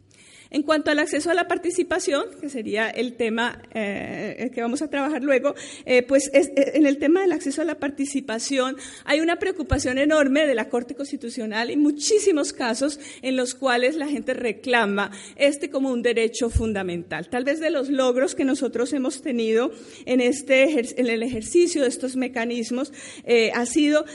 En 0.49 0.63
cuanto 0.63 0.91
al 0.91 0.99
acceso 0.99 1.29
a 1.29 1.33
la 1.33 1.47
participación, 1.47 2.25
que 2.39 2.49
sería 2.49 2.89
el 2.89 3.13
tema 3.13 3.61
eh, 3.73 4.49
que 4.53 4.61
vamos 4.61 4.81
a 4.81 4.89
trabajar 4.89 5.23
luego, 5.23 5.55
eh, 5.85 6.03
pues 6.03 6.29
eh, 6.33 6.71
en 6.73 6.85
el 6.85 6.97
tema 6.97 7.21
del 7.21 7.33
acceso 7.33 7.61
a 7.61 7.65
la 7.65 7.75
participación 7.75 8.77
hay 9.05 9.19
una 9.19 9.37
preocupación 9.37 9.97
enorme 9.97 10.47
de 10.47 10.55
la 10.55 10.69
Corte 10.69 10.95
Constitucional 10.95 11.69
y 11.71 11.77
muchísimos 11.77 12.53
casos 12.53 12.99
en 13.21 13.35
los 13.35 13.55
cuales 13.55 13.95
la 13.95 14.07
gente 14.07 14.33
reclama 14.33 15.11
este 15.35 15.69
como 15.69 15.91
un 15.91 16.01
derecho 16.01 16.49
fundamental. 16.49 17.27
Tal 17.29 17.43
vez 17.43 17.59
de 17.59 17.69
los 17.69 17.89
logros 17.89 18.35
que 18.35 18.45
nosotros 18.45 18.93
hemos 18.93 19.21
tenido 19.21 19.71
en, 20.05 20.21
este, 20.21 20.79
en 20.99 21.07
el 21.07 21.23
ejercicio 21.23 21.81
de 21.81 21.89
estos 21.89 22.15
mecanismos 22.15 22.93
ha 23.53 23.65
sido 23.65 24.05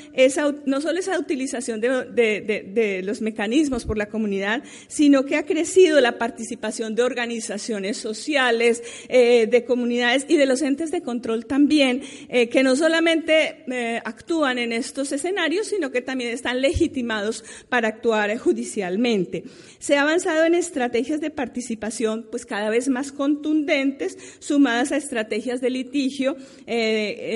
no 0.67 0.81
solo 0.81 0.99
esa 0.99 1.19
utilización 1.19 1.81
de, 1.81 2.05
de 2.13 3.03
los 3.03 3.21
mecanismos 3.21 3.85
por 3.85 3.99
la 3.99 4.07
comunidad, 4.07 4.63
sino 4.89 5.25
que 5.25 5.37
ha 5.37 5.45
crecido 5.45 6.01
la 6.01 6.19
participación 6.23 6.95
de 6.95 7.03
organizaciones 7.03 7.97
sociales, 7.97 8.81
eh, 9.09 9.49
de 9.49 9.65
comunidades 9.65 10.25
y 10.29 10.37
de 10.37 10.47
los 10.47 10.63
entes 10.63 10.93
de 10.93 11.03
control 11.03 11.47
también, 11.47 12.01
eh, 12.29 12.49
que 12.49 12.63
no 12.63 12.77
solamente 12.77 13.65
eh, 13.67 14.01
actúan 14.05 14.59
en 14.59 14.73
estos 14.73 15.11
escenarios, 15.11 15.67
sino 15.67 15.91
que 15.91 16.01
también 16.01 16.31
están 16.31 16.61
legitimados 16.61 17.45
para 17.69 17.89
actuar 17.89 18.39
judicialmente. 18.39 19.43
Se 19.81 19.97
ha 19.97 20.03
avanzado 20.03 20.45
en 20.45 20.55
estrategias 20.55 21.21
de 21.21 21.31
participación 21.31 22.25
pues 22.31 22.47
cada 22.47 22.71
vez 22.71 22.89
más 22.89 23.11
contundentes, 23.11 24.17
sumadas 24.39 24.93
a 24.93 24.99
estrategias 24.99 25.61
de 25.61 25.71
litigio, 25.71 26.37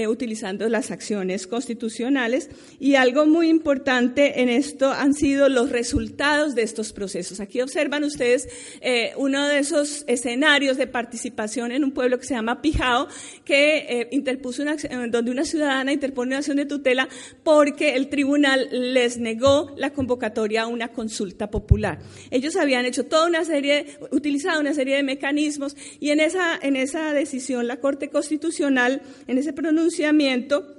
utilizando 0.08 0.68
las 0.68 0.92
acciones 0.92 1.48
constitucionales. 1.48 2.50
Y 2.78 2.94
algo 2.94 3.26
muy 3.26 3.48
importante 3.48 4.42
en 4.42 4.48
esto 4.48 4.92
han 4.92 5.12
sido 5.12 5.48
los 5.48 5.70
resultados 5.70 6.54
de 6.54 6.62
estos 6.62 6.92
procesos. 6.92 7.40
Aquí 7.40 7.60
observan 7.60 8.04
ustedes 8.04 8.48
eh, 8.80 9.12
uno 9.16 9.46
de 9.46 9.58
esos 9.58 10.04
escenarios 10.06 10.76
de 10.76 10.86
participación 10.86 11.72
en 11.72 11.84
un 11.84 11.92
pueblo 11.92 12.18
que 12.18 12.26
se 12.26 12.34
llama 12.34 12.62
Pijao, 12.62 13.08
que 13.44 13.78
eh, 13.78 14.08
interpuso 14.12 14.62
una 14.62 14.76
donde 15.08 15.30
una 15.30 15.44
ciudadana 15.44 15.92
interpone 15.92 16.28
una 16.28 16.38
acción 16.38 16.56
de 16.56 16.66
tutela 16.66 17.08
porque 17.42 17.94
el 17.94 18.08
tribunal 18.08 18.68
les 18.70 19.18
negó 19.18 19.72
la 19.76 19.92
convocatoria 19.92 20.62
a 20.62 20.66
una 20.66 20.88
consulta 20.88 21.50
popular. 21.50 21.98
Ellos 22.30 22.56
habían 22.56 22.84
hecho 22.84 23.06
toda 23.06 23.26
una 23.26 23.44
serie, 23.44 23.98
utilizado 24.10 24.60
una 24.60 24.74
serie 24.74 24.96
de 24.96 25.02
mecanismos 25.02 25.76
y 26.00 26.10
en 26.10 26.20
esa, 26.20 26.58
en 26.60 26.76
esa 26.76 27.12
decisión 27.12 27.66
la 27.66 27.78
Corte 27.78 28.08
Constitucional, 28.08 29.02
en 29.26 29.38
ese 29.38 29.52
pronunciamiento, 29.52 30.75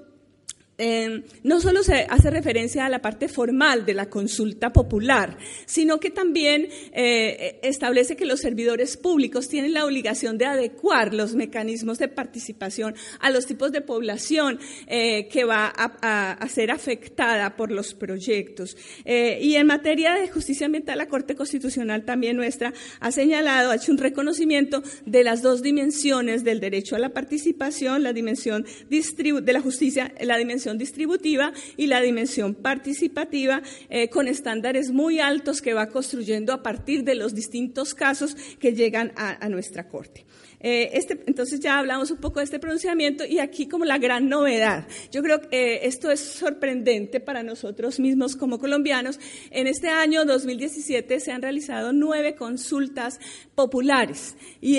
Em, 0.80 1.24
no 1.42 1.60
solo 1.60 1.82
se 1.82 2.06
hace 2.08 2.30
referencia 2.30 2.86
a 2.86 2.90
la 2.90 3.02
parte 3.02 3.28
formal 3.28 3.84
de 3.84 3.96
la 3.96 4.12
consulta 4.12 4.72
popular, 4.72 5.36
sino 5.66 6.00
que 6.00 6.12
también 6.12 6.68
eh, 6.92 7.60
establece 7.64 8.16
que 8.16 8.28
los 8.28 8.42
servidores 8.42 8.96
públicos 8.96 9.50
tienen 9.50 9.74
la 9.74 9.86
obligación 9.86 10.38
de 10.38 10.46
adecuar 10.46 11.16
los 11.16 11.34
mecanismos 11.34 11.98
de 11.98 12.10
participación 12.10 12.94
a 13.20 13.32
los 13.32 13.48
tipos 13.48 13.72
de 13.72 13.82
población 13.82 14.60
eh, 14.86 15.28
que 15.30 15.46
va 15.46 15.74
a, 15.76 16.48
ser 16.48 16.70
afectada 16.70 17.56
por 17.56 17.72
los 17.72 17.96
proyectos. 17.96 18.78
Eh, 19.04 19.40
y 19.42 19.56
en 19.56 19.66
materia 19.66 20.14
de 20.14 20.30
justicia 20.30 20.68
ambiental, 20.68 21.00
la 21.00 21.08
Corte 21.08 21.36
Constitucional 21.36 22.06
también 22.06 22.38
nuestra 22.38 22.72
ha 23.00 23.12
señalado, 23.12 23.72
ha 23.72 23.76
hecho 23.76 23.92
un 23.92 23.98
reconocimiento 23.98 24.84
de 25.08 25.24
las 25.24 25.42
dos 25.42 25.64
dimensiones 25.64 26.44
del 26.44 26.60
derecho 26.60 26.96
a 26.96 27.00
la 27.00 27.10
participación, 27.10 28.04
la 28.04 28.14
dimensión 28.14 28.66
de 28.90 29.54
la 29.54 29.62
justicia, 29.62 30.14
la 30.22 30.38
dimensión 30.38 30.67
distributiva 30.76 31.54
y 31.78 31.88
la 31.88 32.02
dimensión 32.02 32.56
participativa 32.56 33.62
eh, 33.90 34.10
con 34.10 34.28
estándares 34.28 34.92
muy 34.92 35.20
altos 35.20 35.62
que 35.62 35.74
va 35.74 35.90
construyendo 35.90 36.52
a 36.52 36.64
partir 36.64 37.04
de 37.04 37.16
los 37.16 37.36
distintos 37.36 37.94
casos 37.94 38.36
que 38.60 38.74
llegan 38.74 39.14
a 39.16 39.48
nuestra 39.50 39.88
Corte. 39.88 40.26
Eh, 40.60 40.90
este, 40.94 41.22
entonces 41.28 41.60
ya 41.60 41.78
hablamos 41.78 42.10
un 42.10 42.18
poco 42.18 42.40
de 42.40 42.46
este 42.46 42.58
pronunciamiento 42.58 43.24
y 43.26 43.38
aquí 43.40 43.68
como 43.68 43.86
la 43.86 44.00
gran 44.00 44.28
novedad. 44.28 44.88
Yo 45.12 45.22
creo 45.22 45.42
que 45.42 45.48
eh, 45.52 45.80
esto 45.84 46.10
es 46.10 46.20
sorprendente 46.20 47.20
para 47.20 47.44
nosotros 47.44 48.00
mismos 48.00 48.36
como 48.36 48.58
colombianos. 48.58 49.20
En 49.52 49.68
este 49.68 49.90
año 49.90 50.26
2017 50.26 51.20
se 51.20 51.32
han 51.32 51.44
realizado 51.44 51.94
nueve 51.94 52.36
consultas 52.36 53.20
populares 53.54 54.36
y, 54.60 54.78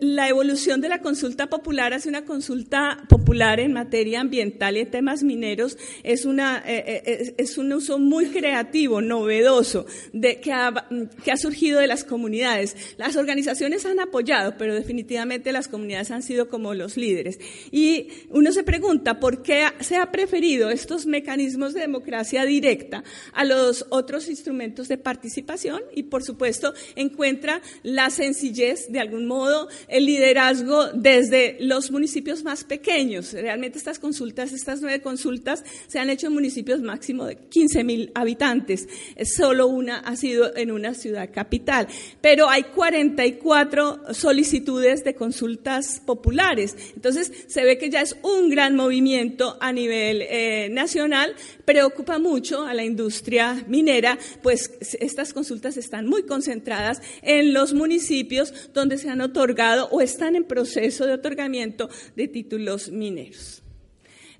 la 0.00 0.28
evolución 0.28 0.80
de 0.80 0.88
la 0.88 1.00
consulta 1.00 1.48
popular 1.48 1.94
hacia 1.94 2.10
una 2.10 2.24
consulta 2.24 3.04
popular 3.08 3.60
en 3.60 3.72
materia 3.72 4.20
ambiental 4.20 4.76
y 4.76 4.80
en 4.80 4.90
temas 4.90 5.22
mineros 5.22 5.78
es, 6.02 6.24
una, 6.24 6.62
eh, 6.66 7.34
es 7.36 7.58
un 7.58 7.72
uso 7.72 7.98
muy 7.98 8.26
creativo, 8.26 9.00
novedoso, 9.00 9.86
de, 10.12 10.40
que, 10.40 10.52
ha, 10.52 10.86
que 11.24 11.32
ha 11.32 11.36
surgido 11.36 11.80
de 11.80 11.86
las 11.86 12.04
comunidades. 12.04 12.76
Las 12.96 13.16
organizaciones 13.16 13.84
han 13.86 14.00
apoyado, 14.00 14.54
pero 14.56 14.74
definitivamente 14.74 14.97
definitivamente 14.98 15.52
las 15.52 15.68
comunidades 15.68 16.10
han 16.10 16.24
sido 16.24 16.48
como 16.48 16.74
los 16.74 16.96
líderes. 16.96 17.38
Y 17.70 18.08
uno 18.30 18.50
se 18.50 18.64
pregunta 18.64 19.20
por 19.20 19.42
qué 19.42 19.64
se 19.78 19.96
ha 19.96 20.10
preferido 20.10 20.70
estos 20.70 21.06
mecanismos 21.06 21.72
de 21.72 21.82
democracia 21.82 22.44
directa 22.44 23.04
a 23.32 23.44
los 23.44 23.86
otros 23.90 24.28
instrumentos 24.28 24.88
de 24.88 24.98
participación 24.98 25.82
y, 25.94 26.04
por 26.04 26.24
supuesto, 26.24 26.74
encuentra 26.96 27.62
la 27.84 28.10
sencillez, 28.10 28.90
de 28.90 28.98
algún 28.98 29.26
modo, 29.26 29.68
el 29.86 30.04
liderazgo 30.04 30.88
desde 30.92 31.56
los 31.60 31.92
municipios 31.92 32.42
más 32.42 32.64
pequeños. 32.64 33.32
Realmente 33.32 33.78
estas 33.78 34.00
consultas, 34.00 34.52
estas 34.52 34.80
nueve 34.80 35.00
consultas, 35.00 35.62
se 35.86 36.00
han 36.00 36.10
hecho 36.10 36.26
en 36.26 36.32
municipios 36.32 36.80
máximo 36.80 37.24
de 37.24 37.36
15 37.36 37.84
mil 37.84 38.10
habitantes. 38.16 38.88
Solo 39.36 39.68
una 39.68 40.00
ha 40.00 40.16
sido 40.16 40.56
en 40.56 40.72
una 40.72 40.94
ciudad 40.94 41.30
capital. 41.32 41.86
Pero 42.20 42.48
hay 42.48 42.64
44 42.64 44.12
solicitudes 44.12 44.87
de 44.88 45.14
consultas 45.14 46.00
populares. 46.04 46.76
Entonces, 46.94 47.32
se 47.46 47.64
ve 47.64 47.78
que 47.78 47.90
ya 47.90 48.00
es 48.00 48.16
un 48.22 48.50
gran 48.50 48.74
movimiento 48.74 49.56
a 49.60 49.72
nivel 49.72 50.22
eh, 50.22 50.68
nacional, 50.70 51.34
preocupa 51.64 52.18
mucho 52.18 52.62
a 52.64 52.74
la 52.74 52.84
industria 52.84 53.64
minera, 53.68 54.18
pues 54.42 54.70
estas 55.00 55.32
consultas 55.32 55.76
están 55.76 56.06
muy 56.06 56.24
concentradas 56.24 57.00
en 57.22 57.52
los 57.52 57.74
municipios 57.74 58.72
donde 58.72 58.98
se 58.98 59.10
han 59.10 59.20
otorgado 59.20 59.88
o 59.90 60.00
están 60.00 60.36
en 60.36 60.44
proceso 60.44 61.06
de 61.06 61.12
otorgamiento 61.14 61.88
de 62.16 62.28
títulos 62.28 62.90
mineros. 62.90 63.62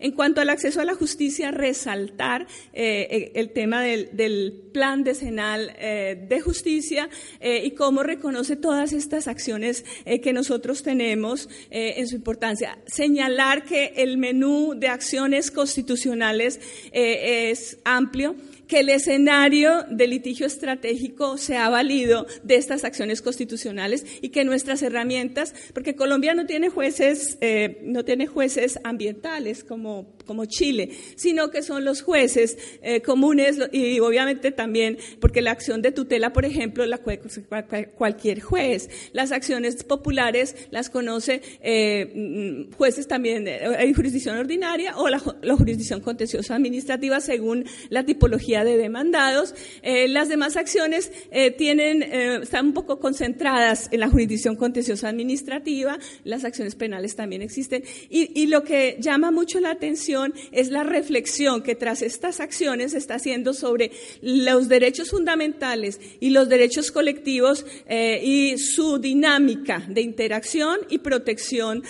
En 0.01 0.13
cuanto 0.13 0.41
al 0.41 0.49
acceso 0.49 0.81
a 0.81 0.85
la 0.85 0.95
justicia, 0.95 1.51
resaltar 1.51 2.47
eh, 2.73 3.09
eh, 3.11 3.33
el 3.35 3.51
tema 3.51 3.83
del, 3.83 4.55
plan 4.73 5.03
decenal 5.03 5.75
eh, 5.79 6.27
de 6.29 6.41
justicia 6.41 7.09
y 7.41 7.73
cómo 7.73 8.05
reconoce 8.05 8.55
todas 8.55 8.93
estas 8.93 9.27
acciones 9.27 9.85
que 10.23 10.33
nosotros 10.33 10.85
tenemos 10.85 11.49
en 11.71 12.07
su 12.07 12.17
importancia. 12.17 12.79
Señalar 12.87 13.65
que 13.65 13.95
el 13.97 14.19
menú 14.19 14.75
de 14.77 14.89
acciones 14.89 15.51
constitucionales 15.51 16.61
es 16.93 17.79
amplio 17.85 18.37
que 18.68 18.81
el 18.81 18.90
escenario 18.90 19.85
de 19.90 20.07
litigio 20.07 20.46
estratégico 20.46 21.38
se 21.38 21.57
ha 21.57 21.68
valido 21.70 22.26
de 22.44 22.57
estas 22.57 22.85
acciones 22.85 23.22
constitucionales 23.22 24.04
y 24.20 24.28
que 24.28 24.44
nuestras 24.44 24.83
herramientas, 24.83 25.54
porque 25.72 25.96
Colombia 25.96 26.35
no 26.35 26.46
tiene 26.46 26.68
jueces, 26.68 27.38
eh, 27.40 27.81
no 27.83 28.04
tiene 28.04 28.26
jueces 28.26 28.78
ambientales 28.85 29.64
como, 29.64 30.17
como 30.29 30.45
Chile, 30.45 30.91
sino 31.17 31.51
que 31.51 31.62
son 31.62 31.85
los 31.85 32.03
jueces 32.03 32.57
eh, 32.83 33.01
comunes 33.01 33.59
y 33.73 33.99
obviamente 33.99 34.53
también 34.53 34.99
porque 35.21 35.43
la 35.43 35.51
acción 35.51 35.83
de 35.83 35.91
tutela, 35.91 36.33
por 36.33 36.45
ejemplo, 36.45 36.87
la 36.87 36.99
cualquier 36.99 38.41
juez. 38.41 38.88
Las 39.12 39.33
acciones 39.33 39.83
populares 39.83 40.55
las 40.71 40.91
conoce 40.91 41.43
eh, 41.62 42.69
jueces 42.77 43.09
también 43.09 43.49
hay 43.49 43.95
jurisdicción 43.95 44.37
ordinaria 44.37 44.97
o 44.97 45.09
la, 45.09 45.19
jurisdicción 45.19 46.01
contenciosa 46.01 46.55
administrativa 46.55 47.21
según 47.21 47.64
la 47.88 48.05
tipología 48.05 48.64
de 48.64 48.77
demandados. 48.77 49.55
Eh, 49.83 50.09
las 50.09 50.29
demás 50.29 50.57
acciones 50.57 51.11
eh, 51.31 51.51
tienen, 51.51 52.03
eh, 52.03 52.41
están 52.43 52.67
un 52.67 52.73
poco 52.75 52.99
concentradas 52.99 53.88
en 53.93 54.01
la 54.01 54.09
jurisdicción 54.09 54.57
contenciosa 54.57 55.09
administrativa, 55.09 55.99
las 56.25 56.45
acciones 56.45 56.75
penales 56.75 57.17
también 57.17 57.43
existen. 57.43 57.83
Y, 58.11 58.47
lo 58.49 58.64
que 58.64 58.97
llama 58.99 59.31
mucho 59.31 59.61
la 59.61 59.71
atención 59.71 60.17
es 60.52 60.70
la 60.70 60.83
reflexión 60.83 61.62
que 61.62 61.74
tras 61.74 62.02
estas 62.02 62.40
acciones 62.40 62.92
se 62.92 62.98
está 62.98 63.14
haciendo 63.14 63.54
sobre 63.54 63.90
los 64.20 64.68
derechos 64.68 65.11
fundamentales 65.11 66.00
y 66.20 66.31
los 66.31 66.48
derechos 66.48 66.90
colectivos 66.90 67.64
y 67.88 68.59
su 68.59 68.98
dinámica 68.98 69.85
de 69.88 70.00
interacción 70.00 70.78
y 70.88 70.98
protección 70.98 71.83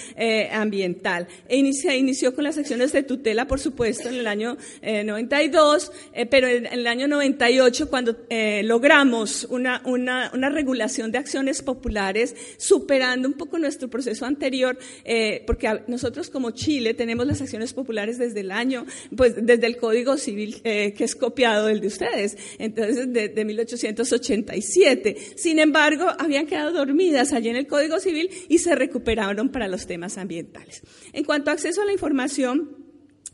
ambiental. 0.52 1.26
E 1.48 1.56
inició 1.56 2.34
con 2.34 2.44
las 2.44 2.58
acciones 2.58 2.92
de 2.92 3.02
tutela, 3.02 3.46
por 3.46 3.60
supuesto, 3.60 4.08
en 4.08 4.16
el 4.16 4.26
año 4.26 4.56
92, 4.82 5.92
pero 6.30 6.48
en 6.48 6.66
el 6.66 6.86
año 6.86 7.08
98 7.08 7.88
cuando 7.88 8.16
eh, 8.28 8.62
logramos 8.64 9.46
una, 9.50 9.82
una, 9.84 10.48
regulación 10.48 11.12
de 11.12 11.18
acciones 11.18 11.62
populares, 11.62 12.34
superando 12.56 13.28
un 13.28 13.34
poco 13.34 13.58
nuestro 13.58 13.88
proceso 13.88 14.24
anterior, 14.24 14.78
eh, 15.04 15.42
porque 15.46 15.82
nosotros 15.86 16.30
como 16.30 16.50
Chile 16.52 16.94
tenemos 16.94 17.26
las 17.26 17.40
acciones 17.40 17.72
populares 17.72 18.17
desde 18.18 18.40
el 18.40 18.50
año, 18.50 18.86
pues 19.16 19.34
desde 19.40 19.66
el 19.66 19.76
Código 19.76 20.16
Civil 20.16 20.60
eh, 20.64 20.94
que 20.96 21.04
es 21.04 21.14
copiado 21.14 21.66
del 21.66 21.80
de 21.80 21.86
ustedes, 21.86 22.36
entonces 22.58 23.12
de, 23.12 23.28
de 23.28 23.44
1887. 23.44 25.16
Sin 25.36 25.58
embargo, 25.58 26.06
habían 26.18 26.46
quedado 26.46 26.72
dormidas 26.72 27.32
allí 27.32 27.48
en 27.48 27.56
el 27.56 27.66
Código 27.66 27.98
Civil 28.00 28.30
y 28.48 28.58
se 28.58 28.74
recuperaron 28.74 29.50
para 29.50 29.68
los 29.68 29.86
temas 29.86 30.18
ambientales. 30.18 30.82
En 31.12 31.24
cuanto 31.24 31.50
a 31.50 31.54
acceso 31.54 31.82
a 31.82 31.84
la 31.84 31.92
información, 31.92 32.87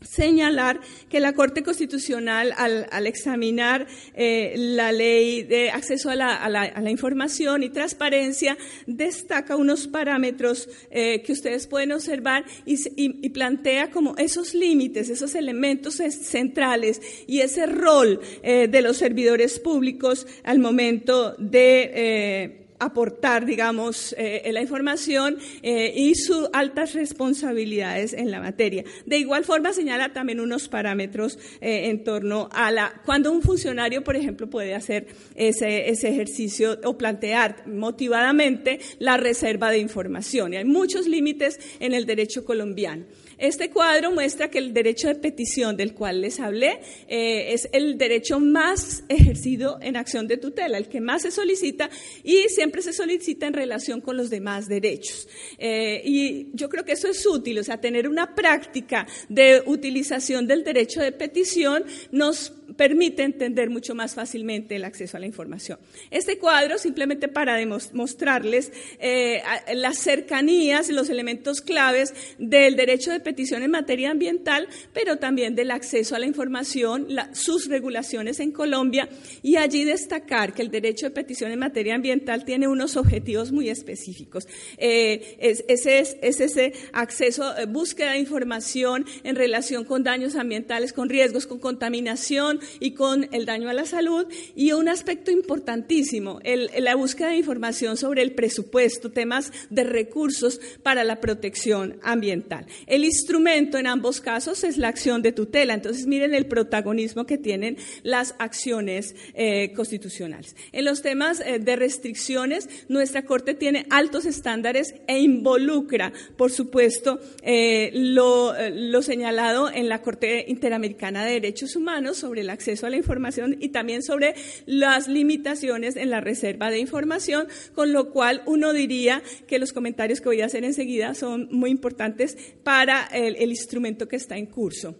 señalar 0.05 0.79
que 1.09 1.19
la 1.19 1.33
Corte 1.33 1.63
Constitucional, 1.63 2.53
al, 2.57 3.07
examinar 3.07 3.87
eh, 4.13 4.53
la 4.57 4.91
ley 4.91 5.43
de 5.43 5.71
acceso 5.71 6.09
a 6.09 6.15
la, 6.15 6.89
información 6.89 7.63
y 7.63 7.69
transparencia, 7.69 8.57
destaca 8.85 9.55
unos 9.55 9.87
parámetros 9.87 10.69
eh, 10.91 11.21
que 11.23 11.33
ustedes 11.33 11.67
pueden 11.67 11.91
observar 11.91 12.45
y, 12.65 13.29
plantea 13.29 13.91
como 13.91 14.15
esos 14.17 14.53
límites, 14.53 15.09
esos 15.09 15.35
elementos 15.35 15.95
centrales 15.95 17.01
y 17.27 17.39
ese 17.39 17.65
rol 17.65 18.21
eh, 18.43 18.67
de 18.69 18.81
los 18.81 18.97
servidores 18.97 19.59
públicos 19.59 20.25
al 20.43 20.59
momento 20.59 21.35
de 21.37 22.64
aportar, 22.79 23.45
digamos, 23.45 24.15
eh, 24.17 24.49
la 24.51 24.61
información 24.61 25.37
eh, 25.61 25.93
y 25.95 26.15
sus 26.15 26.49
altas 26.53 26.93
responsabilidades 26.93 28.13
en 28.13 28.31
la 28.31 28.41
materia. 28.41 28.83
De 29.05 29.17
igual 29.17 29.45
forma, 29.45 29.73
señala 29.73 30.13
también 30.13 30.39
unos 30.39 30.67
parámetros 30.67 31.37
eh, 31.61 31.89
en 31.89 32.03
torno 32.03 32.49
a 32.51 32.71
la, 32.71 33.01
cuando 33.05 33.31
un 33.31 33.41
funcionario, 33.41 34.03
por 34.03 34.15
ejemplo, 34.15 34.49
puede 34.49 34.75
hacer 34.75 35.07
ese, 35.35 35.89
ese 35.89 36.09
ejercicio 36.09 36.79
o 36.83 36.97
plantear 36.97 37.67
motivadamente 37.67 38.79
la 38.99 39.17
reserva 39.17 39.71
de 39.71 39.79
información. 39.79 40.53
Y 40.53 40.57
hay 40.57 40.65
muchos 40.65 41.07
límites 41.07 41.59
en 41.79 41.93
el 41.93 42.05
derecho 42.05 42.45
colombiano. 42.45 43.05
Este 43.37 43.69
cuadro 43.69 44.11
muestra 44.11 44.49
que 44.49 44.59
el 44.59 44.73
derecho 44.73 45.07
de 45.07 45.15
petición 45.15 45.75
del 45.77 45.93
cual 45.93 46.21
les 46.21 46.39
hablé 46.39 46.79
eh, 47.07 47.53
es 47.53 47.67
el 47.71 47.97
derecho 47.97 48.39
más 48.39 49.03
ejercido 49.09 49.77
en 49.81 49.97
acción 49.97 50.27
de 50.27 50.37
tutela, 50.37 50.77
el 50.77 50.87
que 50.87 51.01
más 51.01 51.23
se 51.23 51.31
solicita 51.31 51.89
y 52.23 52.49
siempre 52.49 52.81
se 52.81 52.93
solicita 52.93 53.47
en 53.47 53.53
relación 53.53 54.01
con 54.01 54.17
los 54.17 54.29
demás 54.29 54.67
derechos. 54.67 55.27
Eh, 55.57 56.01
y 56.05 56.47
yo 56.53 56.69
creo 56.69 56.85
que 56.85 56.93
eso 56.93 57.07
es 57.07 57.25
útil, 57.25 57.59
o 57.59 57.63
sea, 57.63 57.79
tener 57.79 58.07
una 58.07 58.35
práctica 58.35 59.07
de 59.29 59.63
utilización 59.65 60.47
del 60.47 60.63
derecho 60.63 61.01
de 61.01 61.11
petición 61.11 61.83
nos 62.11 62.53
permite 62.77 63.23
entender 63.23 63.69
mucho 63.69 63.95
más 63.95 64.15
fácilmente 64.15 64.75
el 64.75 64.85
acceso 64.85 65.17
a 65.17 65.19
la 65.19 65.25
información. 65.25 65.79
Este 66.11 66.37
cuadro, 66.37 66.77
simplemente 66.77 67.27
para 67.27 67.57
mostrarles 67.93 68.71
eh, 68.99 69.41
las 69.73 69.97
cercanías, 69.97 70.89
los 70.89 71.09
elementos 71.09 71.61
claves 71.61 72.13
del 72.37 72.75
derecho 72.75 73.11
de 73.11 73.19
petición 73.19 73.63
en 73.63 73.71
materia 73.71 74.11
ambiental, 74.11 74.67
pero 74.93 75.17
también 75.17 75.55
del 75.55 75.71
acceso 75.71 76.15
a 76.15 76.19
la 76.19 76.25
información, 76.25 77.07
sus 77.33 77.67
regulaciones 77.67 78.39
en 78.39 78.51
Colombia, 78.51 79.09
y 79.41 79.55
allí 79.55 79.83
destacar 79.83 80.53
que 80.53 80.61
el 80.61 80.71
derecho 80.71 81.05
de 81.05 81.11
petición 81.11 81.51
en 81.51 81.59
materia 81.59 81.95
ambiental 81.95 82.45
tiene 82.45 82.67
unos 82.67 82.97
objetivos 82.97 83.51
muy 83.51 83.69
específicos. 83.69 84.47
Eh, 84.77 85.37
es, 85.39 85.63
ese 85.67 85.99
es, 85.99 86.17
ese 86.21 86.73
acceso, 86.93 87.57
eh, 87.57 87.65
búsqueda 87.65 88.11
de 88.11 88.19
información 88.19 89.05
en 89.23 89.35
relación 89.35 89.85
con 89.85 90.03
daños 90.03 90.35
ambientales, 90.35 90.93
con 90.93 91.09
riesgos, 91.09 91.47
con 91.47 91.59
contaminación, 91.59 92.59
y 92.79 92.91
con 92.91 93.27
el 93.31 93.45
daño 93.45 93.69
a 93.69 93.73
la 93.73 93.85
salud. 93.85 94.25
Y 94.55 94.71
un 94.71 94.87
aspecto 94.89 95.31
importantísimo, 95.31 96.39
la 96.77 96.95
búsqueda 96.95 97.29
de 97.29 97.37
información 97.37 97.97
sobre 97.97 98.21
el 98.21 98.33
presupuesto, 98.33 99.11
temas 99.11 99.51
de 99.69 99.83
recursos 99.83 100.59
para 100.83 101.03
la 101.03 101.19
protección 101.19 101.99
ambiental. 102.03 102.65
El 102.87 103.05
instrumento 103.05 103.77
en 103.77 103.87
ambos 103.87 104.21
casos 104.21 104.63
es 104.63 104.77
la 104.77 104.87
acción 104.87 105.21
de 105.21 105.31
tutela. 105.31 105.73
Entonces, 105.73 106.07
miren 106.07 106.33
el 106.33 106.45
protagonismo 106.45 107.25
que 107.25 107.37
tienen 107.37 107.77
las 108.03 108.35
acciones 108.39 109.15
eh, 109.33 109.73
constitucionales. 109.73 110.55
En 110.71 110.85
los 110.85 111.01
temas 111.01 111.41
eh, 111.41 111.59
de 111.59 111.75
restricciones, 111.75 112.69
nuestra 112.87 113.25
Corte 113.25 113.53
tiene 113.53 113.85
altos 113.89 114.25
estándares 114.25 114.95
e 115.07 115.19
involucra, 115.19 116.13
por 116.37 116.51
supuesto, 116.51 117.19
eh, 117.41 117.91
lo, 117.93 118.53
lo 118.71 119.01
señalado 119.01 119.69
en 119.71 119.89
la 119.89 120.01
Corte 120.01 120.45
Interamericana 120.47 121.25
de 121.25 121.33
Derechos 121.33 121.75
Humanos 121.75 122.17
sobre 122.17 122.43
la 122.43 122.54
acceso 122.55 122.87
a 122.87 122.89
la 122.89 122.97
información 122.97 123.57
y 123.59 123.69
también 123.69 124.01
sobre 124.01 124.33
las 124.65 125.07
limitaciones 125.07 125.95
en 125.95 126.09
la 126.09 126.21
reserva 126.21 126.71
de 126.71 126.79
información, 126.79 127.47
con 127.73 127.93
lo 127.93 128.09
cual 128.09 128.41
uno 128.47 128.73
diría 128.73 129.21
que 129.47 129.59
los 129.59 129.73
comentarios 129.73 130.21
que 130.21 130.29
voy 130.29 130.41
a 130.41 130.47
hacer 130.47 130.63
enseguida 130.63 131.13
son 131.13 131.47
muy 131.51 131.69
importantes 131.69 132.35
para 132.63 133.05
el, 133.05 133.35
el 133.35 133.51
instrumento 133.51 134.07
que 134.07 134.15
está 134.15 134.37
en 134.37 134.47
curso 134.47 134.95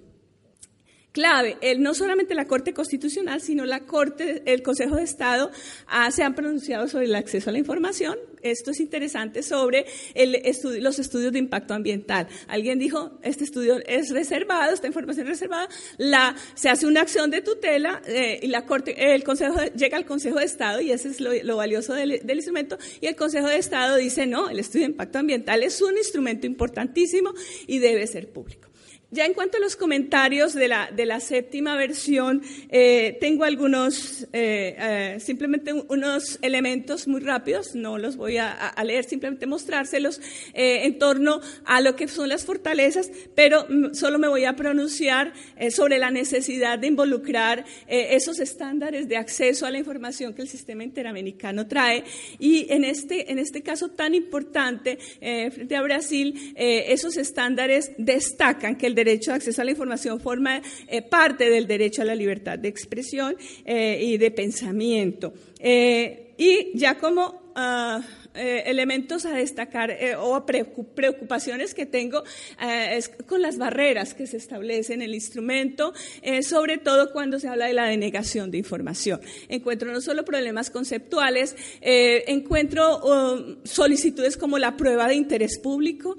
clave. 1.16 1.58
El, 1.62 1.82
no 1.82 1.94
solamente 1.94 2.36
la 2.36 2.46
Corte 2.46 2.74
Constitucional, 2.74 3.40
sino 3.40 3.64
la 3.64 3.86
Corte, 3.86 4.44
el 4.46 4.62
Consejo 4.62 4.98
de 4.98 5.04
Estado 5.04 5.50
ah, 5.88 6.12
se 6.12 6.24
han 6.24 6.36
pronunciado 6.36 6.90
sobre 6.90 7.06
el 7.06 7.16
acceso 7.16 7.50
a 7.50 7.54
la 7.54 7.60
información. 7.60 8.18
Esto 8.42 8.72
es 8.72 8.82
interesante 8.82 9.42
sobre 9.42 9.86
el 10.14 10.36
los 10.82 11.00
estudios 11.00 11.32
de 11.32 11.40
impacto 11.40 11.74
ambiental. 11.74 12.28
Alguien 12.48 12.80
dijo, 12.80 13.18
este 13.24 13.46
estudio 13.46 13.78
es 13.88 14.12
reservado, 14.12 14.74
esta 14.74 14.88
información 14.88 15.28
es 15.28 15.40
reservada, 15.40 15.70
la, 15.98 16.36
se 16.54 16.68
hace 16.70 16.86
una 16.86 17.02
acción 17.02 17.32
de 17.32 17.42
tutela 17.42 18.02
eh, 18.06 18.42
y 18.44 18.48
la 18.48 18.66
Corte, 18.66 19.16
el 19.16 19.24
Consejo 19.24 19.56
llega 19.74 19.96
al 19.96 20.06
Consejo 20.06 20.40
de 20.40 20.46
Estado 20.46 20.82
y 20.82 20.92
ese 20.92 21.08
es 21.08 21.22
lo, 21.22 21.56
valioso 21.56 21.94
del, 21.94 22.20
del 22.24 22.38
instrumento 22.38 22.78
y 23.00 23.08
el 23.08 23.16
Consejo 23.16 23.48
de 23.48 23.58
Estado 23.58 23.96
dice, 23.96 24.26
no, 24.28 24.50
el 24.50 24.60
estudio 24.60 24.86
de 24.86 24.92
impacto 24.92 25.18
ambiental 25.18 25.64
es 25.64 25.82
un 25.82 25.98
instrumento 25.98 26.46
importantísimo 26.46 27.34
y 27.68 27.80
debe 27.80 28.06
ser 28.06 28.28
público. 28.28 28.75
Ya 29.16 29.26
en 29.26 29.34
cuanto 29.34 29.56
a 29.56 29.62
los 29.62 29.78
comentarios 29.78 30.54
de 30.54 30.68
la, 30.68 30.92
de 30.92 31.06
la 31.06 31.22
séptima 31.22 31.78
versión, 31.78 32.42
eh, 32.68 33.18
tengo 33.22 33.46
algunos, 33.46 34.24
eh, 34.34 34.76
eh, 34.78 35.18
simplemente 35.22 35.72
unos 35.72 36.38
elementos 36.42 37.08
muy 37.08 37.22
rápidos, 37.22 37.76
no 37.76 37.98
los 37.98 38.18
voy 38.18 38.36
a, 38.40 38.74
leer, 38.84 39.06
simplemente 39.06 39.46
mostrárselos 39.46 40.20
en 40.54 41.00
torno 41.00 41.40
a 41.64 41.80
lo 41.80 41.96
que 41.96 42.10
son 42.10 42.28
las 42.28 42.44
fortalezas, 42.44 43.10
pero 43.36 43.66
solo 43.94 44.20
me 44.20 44.28
voy 44.28 44.44
a 44.44 44.58
pronunciar 44.58 45.32
sobre 45.70 45.98
la 45.98 46.12
necesidad 46.12 46.78
de 46.78 46.88
involucrar 46.88 47.64
esos 47.88 48.40
estándares 48.40 49.08
de 49.08 49.16
acceso 49.16 49.66
a 49.66 49.72
la 49.72 49.80
información 49.80 50.34
que 50.34 50.42
el 50.42 50.50
sistema 50.50 50.84
interamericano 50.84 51.68
trae. 51.68 52.04
Y 52.38 52.72
en 52.72 52.84
este, 52.84 53.32
en 53.32 53.40
este 53.40 53.64
caso 53.64 53.90
tan 53.90 54.14
importante, 54.14 54.98
frente 55.20 55.76
a 55.76 55.82
Brasil, 55.82 56.54
esos 56.58 57.16
estándares 57.18 57.92
destacan 57.98 58.76
que 58.76 58.88
el 58.88 58.96
derecho 58.96 59.05
de 59.06 59.20
acceso 59.32 59.62
a 59.62 59.66
la 59.66 59.72
información 59.72 60.20
forma 60.20 60.62
eh, 60.88 61.02
parte 61.02 61.50
del 61.50 61.68
derecho 61.68 62.02
a 62.02 62.06
la 62.06 62.16
libertad 62.16 62.60
de 62.60 62.68
expresión 62.68 63.36
eh, 63.64 64.00
y 64.02 64.18
de 64.18 64.32
pensamiento. 64.32 65.34
Eh, 65.60 66.34
y 66.38 66.78
ya 66.78 66.98
como 66.98 67.54
ah, 67.56 68.02
eh, 68.36 68.64
elementos 68.70 69.26
a 69.26 69.32
destacar 69.32 69.92
eh, 69.92 70.16
o 70.18 70.46
preocupaciones 70.46 71.74
que 71.74 71.86
tengo 71.86 72.24
eh, 72.62 72.98
es 72.98 73.10
con 73.10 73.42
las 73.42 73.58
barreras 73.58 74.14
que 74.14 74.28
se 74.28 74.38
establecen 74.38 75.02
en 75.02 75.02
el 75.04 75.16
instrumento, 75.16 75.94
sobre 76.42 76.78
todo 76.78 77.12
cuando 77.12 77.40
se 77.40 77.48
habla 77.48 77.66
de 77.68 77.74
la 77.74 77.86
denegación 77.86 78.52
de 78.52 78.58
información. 78.58 79.22
Encuentro 79.50 79.92
no 79.92 80.02
solo 80.02 80.24
problemas 80.24 80.70
conceptuales, 80.70 81.56
encuentro 81.82 83.00
um, 83.04 83.58
solicitudes 83.64 84.38
como 84.38 84.58
la 84.58 84.78
prueba 84.78 85.08
de 85.08 85.16
interés 85.16 85.60
público, 85.60 86.18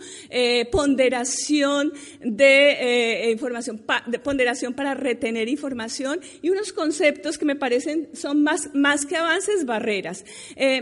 ponderación 0.70 1.92
de 2.20 3.30
información, 3.30 3.82
de 4.06 4.18
ponderación 4.18 4.74
para 4.74 4.94
retener 4.94 5.48
información 5.48 6.20
y 6.42 6.50
unos 6.50 6.72
conceptos 6.72 7.38
que 7.38 7.44
me 7.44 7.56
parecen 7.56 8.08
son 8.12 8.42
más, 8.42 8.70
más 8.74 9.06
que 9.06 9.16
avances, 9.16 9.64
barreras. 9.64 10.24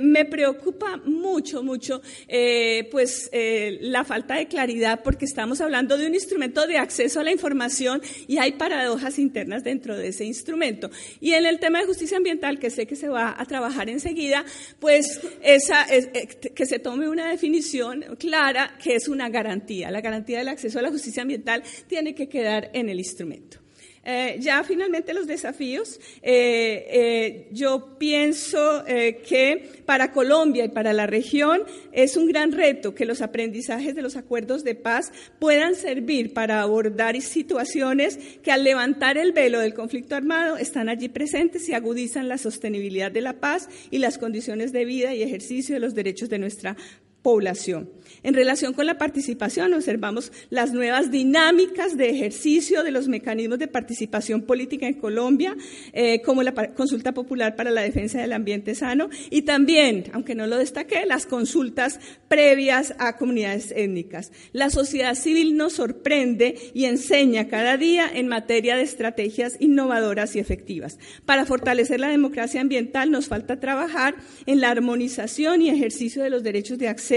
me 0.00 0.24
preocupa 0.24 0.96
mucho, 1.04 1.23
mucho, 1.24 2.02
eh, 2.28 2.88
pues 2.90 3.28
eh, 3.32 3.78
la 3.80 4.04
falta 4.04 4.36
de 4.36 4.46
claridad 4.46 5.02
porque 5.02 5.24
estamos 5.24 5.60
hablando 5.60 5.96
de 5.96 6.06
un 6.06 6.14
instrumento 6.14 6.66
de 6.66 6.78
acceso 6.78 7.20
a 7.20 7.24
la 7.24 7.32
información 7.32 8.02
y 8.28 8.38
hay 8.38 8.52
paradojas 8.52 9.18
internas 9.18 9.64
dentro 9.64 9.96
de 9.96 10.08
ese 10.08 10.24
instrumento. 10.24 10.90
Y 11.20 11.32
en 11.32 11.46
el 11.46 11.58
tema 11.58 11.80
de 11.80 11.86
justicia 11.86 12.16
ambiental, 12.16 12.58
que 12.58 12.70
sé 12.70 12.86
que 12.86 12.96
se 12.96 13.08
va 13.08 13.34
a 13.36 13.44
trabajar 13.46 13.88
enseguida, 13.88 14.44
pues 14.78 15.20
esa, 15.42 15.86
eh, 15.94 16.28
que 16.54 16.66
se 16.66 16.78
tome 16.78 17.08
una 17.08 17.30
definición 17.30 18.04
clara 18.18 18.76
que 18.82 18.94
es 18.94 19.08
una 19.08 19.28
garantía. 19.28 19.90
La 19.90 20.00
garantía 20.00 20.38
del 20.38 20.48
acceso 20.48 20.78
a 20.78 20.82
la 20.82 20.90
justicia 20.90 21.22
ambiental 21.22 21.62
tiene 21.88 22.14
que 22.14 22.28
quedar 22.28 22.70
en 22.74 22.88
el 22.88 22.98
instrumento. 22.98 23.63
Eh, 24.04 24.36
ya 24.38 24.62
finalmente 24.64 25.14
los 25.14 25.26
desafíos. 25.26 25.98
Eh, 26.22 26.86
eh, 26.90 27.48
yo 27.52 27.96
pienso 27.98 28.84
que 28.84 29.70
para 29.86 30.12
Colombia 30.12 30.64
y 30.64 30.68
para 30.68 30.92
la 30.92 31.06
región 31.06 31.62
es 31.92 32.16
un 32.16 32.26
gran 32.26 32.52
reto 32.52 32.94
que 32.94 33.06
los 33.06 33.22
aprendizajes 33.22 33.94
de 33.94 34.02
los 34.02 34.16
acuerdos 34.16 34.64
de 34.64 34.74
paz 34.74 35.12
puedan 35.38 35.74
servir 35.74 36.34
para 36.34 36.60
abordar 36.60 37.14
situaciones 37.20 38.18
que 38.42 38.50
al 38.50 38.64
levantar 38.64 39.18
el 39.18 39.32
velo 39.32 39.60
del 39.60 39.74
conflicto 39.74 40.16
armado 40.16 40.56
están 40.56 40.88
allí 40.88 41.08
presentes 41.08 41.68
y 41.68 41.74
agudizan 41.74 42.28
la 42.28 42.38
sostenibilidad 42.38 43.10
de 43.10 43.20
la 43.20 43.34
paz 43.34 43.68
y 43.90 43.98
las 43.98 44.18
condiciones 44.18 44.72
de 44.72 44.84
vida 44.84 45.14
y 45.14 45.22
ejercicio 45.22 45.74
de 45.74 45.80
los 45.80 45.94
derechos 45.94 46.28
de 46.28 46.38
nuestra 46.38 46.76
población. 47.24 47.88
En 48.22 48.34
relación 48.34 48.74
con 48.74 48.84
la 48.86 48.98
participación, 48.98 49.72
observamos 49.72 50.30
las 50.50 50.72
nuevas 50.72 51.10
dinámicas 51.10 51.96
de 51.96 52.10
ejercicio 52.10 52.82
de 52.82 52.90
los 52.90 53.08
mecanismos 53.08 53.58
de 53.58 53.66
participación 53.66 54.42
política 54.42 54.86
en 54.86 54.94
Colombia, 54.94 55.56
eh, 55.94 56.20
como 56.20 56.42
la 56.42 56.52
consulta 56.74 57.12
popular 57.12 57.56
para 57.56 57.70
la 57.70 57.80
defensa 57.80 58.20
del 58.20 58.34
ambiente 58.34 58.74
sano 58.74 59.08
y 59.30 59.42
también, 59.42 60.04
aunque 60.12 60.34
no 60.34 60.46
lo 60.46 60.58
destaqué, 60.58 61.06
las 61.06 61.24
consultas 61.24 61.98
previas 62.28 62.94
a 62.98 63.16
comunidades 63.16 63.72
étnicas. 63.74 64.30
La 64.52 64.68
sociedad 64.68 65.14
civil 65.14 65.56
nos 65.56 65.74
sorprende 65.74 66.56
y 66.74 66.84
enseña 66.84 67.48
cada 67.48 67.78
día 67.78 68.10
en 68.12 68.28
materia 68.28 68.76
de 68.76 68.82
estrategias 68.82 69.56
innovadoras 69.60 70.36
y 70.36 70.40
efectivas. 70.40 70.98
Para 71.24 71.46
fortalecer 71.46 72.00
la 72.00 72.08
democracia 72.08 72.60
ambiental 72.60 73.10
nos 73.10 73.28
falta 73.28 73.60
trabajar 73.60 74.14
en 74.44 74.60
la 74.60 74.70
armonización 74.70 75.62
y 75.62 75.70
ejercicio 75.70 76.22
de 76.22 76.30
los 76.30 76.42
derechos 76.42 76.78
de 76.78 76.88
acceso 76.88 77.13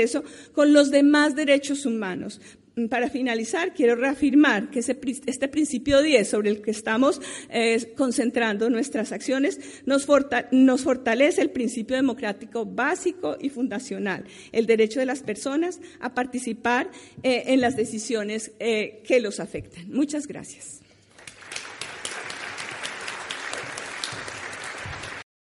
con 0.54 0.74
los 0.74 0.92
demás 0.92 1.36
derechos 1.36 1.86
humanos 1.86 2.40
para 2.88 3.10
finalizar, 3.10 3.74
quiero 3.74 3.96
reafirmar 3.96 4.70
que 4.70 4.80
este 4.80 5.48
principio 5.48 6.04
10 6.04 6.30
sobre 6.30 6.52
el 6.52 6.62
que 6.62 6.70
estamos 6.70 7.20
eh, 7.50 7.94
concentrando 7.98 8.70
nuestras 8.70 9.12
acciones 9.12 9.60
nos, 9.86 10.06
fortalece 10.06 11.42
el 11.42 11.50
principio 11.50 11.96
democrático 11.96 12.66
básico 12.66 13.36
y 13.42 13.50
fundacional, 13.50 14.26
el 14.52 14.68
derecho 14.68 15.00
de 15.00 15.08
las 15.08 15.24
personas 15.24 15.80
a 16.00 16.14
participar 16.14 16.92
eh, 17.24 17.46
en 17.48 17.62
las 17.62 17.76
decisiones 17.76 18.52
eh, 18.60 19.02
que 19.08 19.20
los 19.20 19.40
afectan. 19.40 19.92
Muchas 19.92 20.28
gracias. 20.28 20.82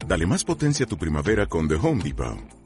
Dale 0.07 0.25
más 0.25 0.45
potencia 0.45 0.87
a 0.87 0.89
tu 0.89 0.97
primavera 0.97 1.47
con 1.47 1.69
The 1.69 1.75
Home 1.75 2.03
Depot. 2.03 2.66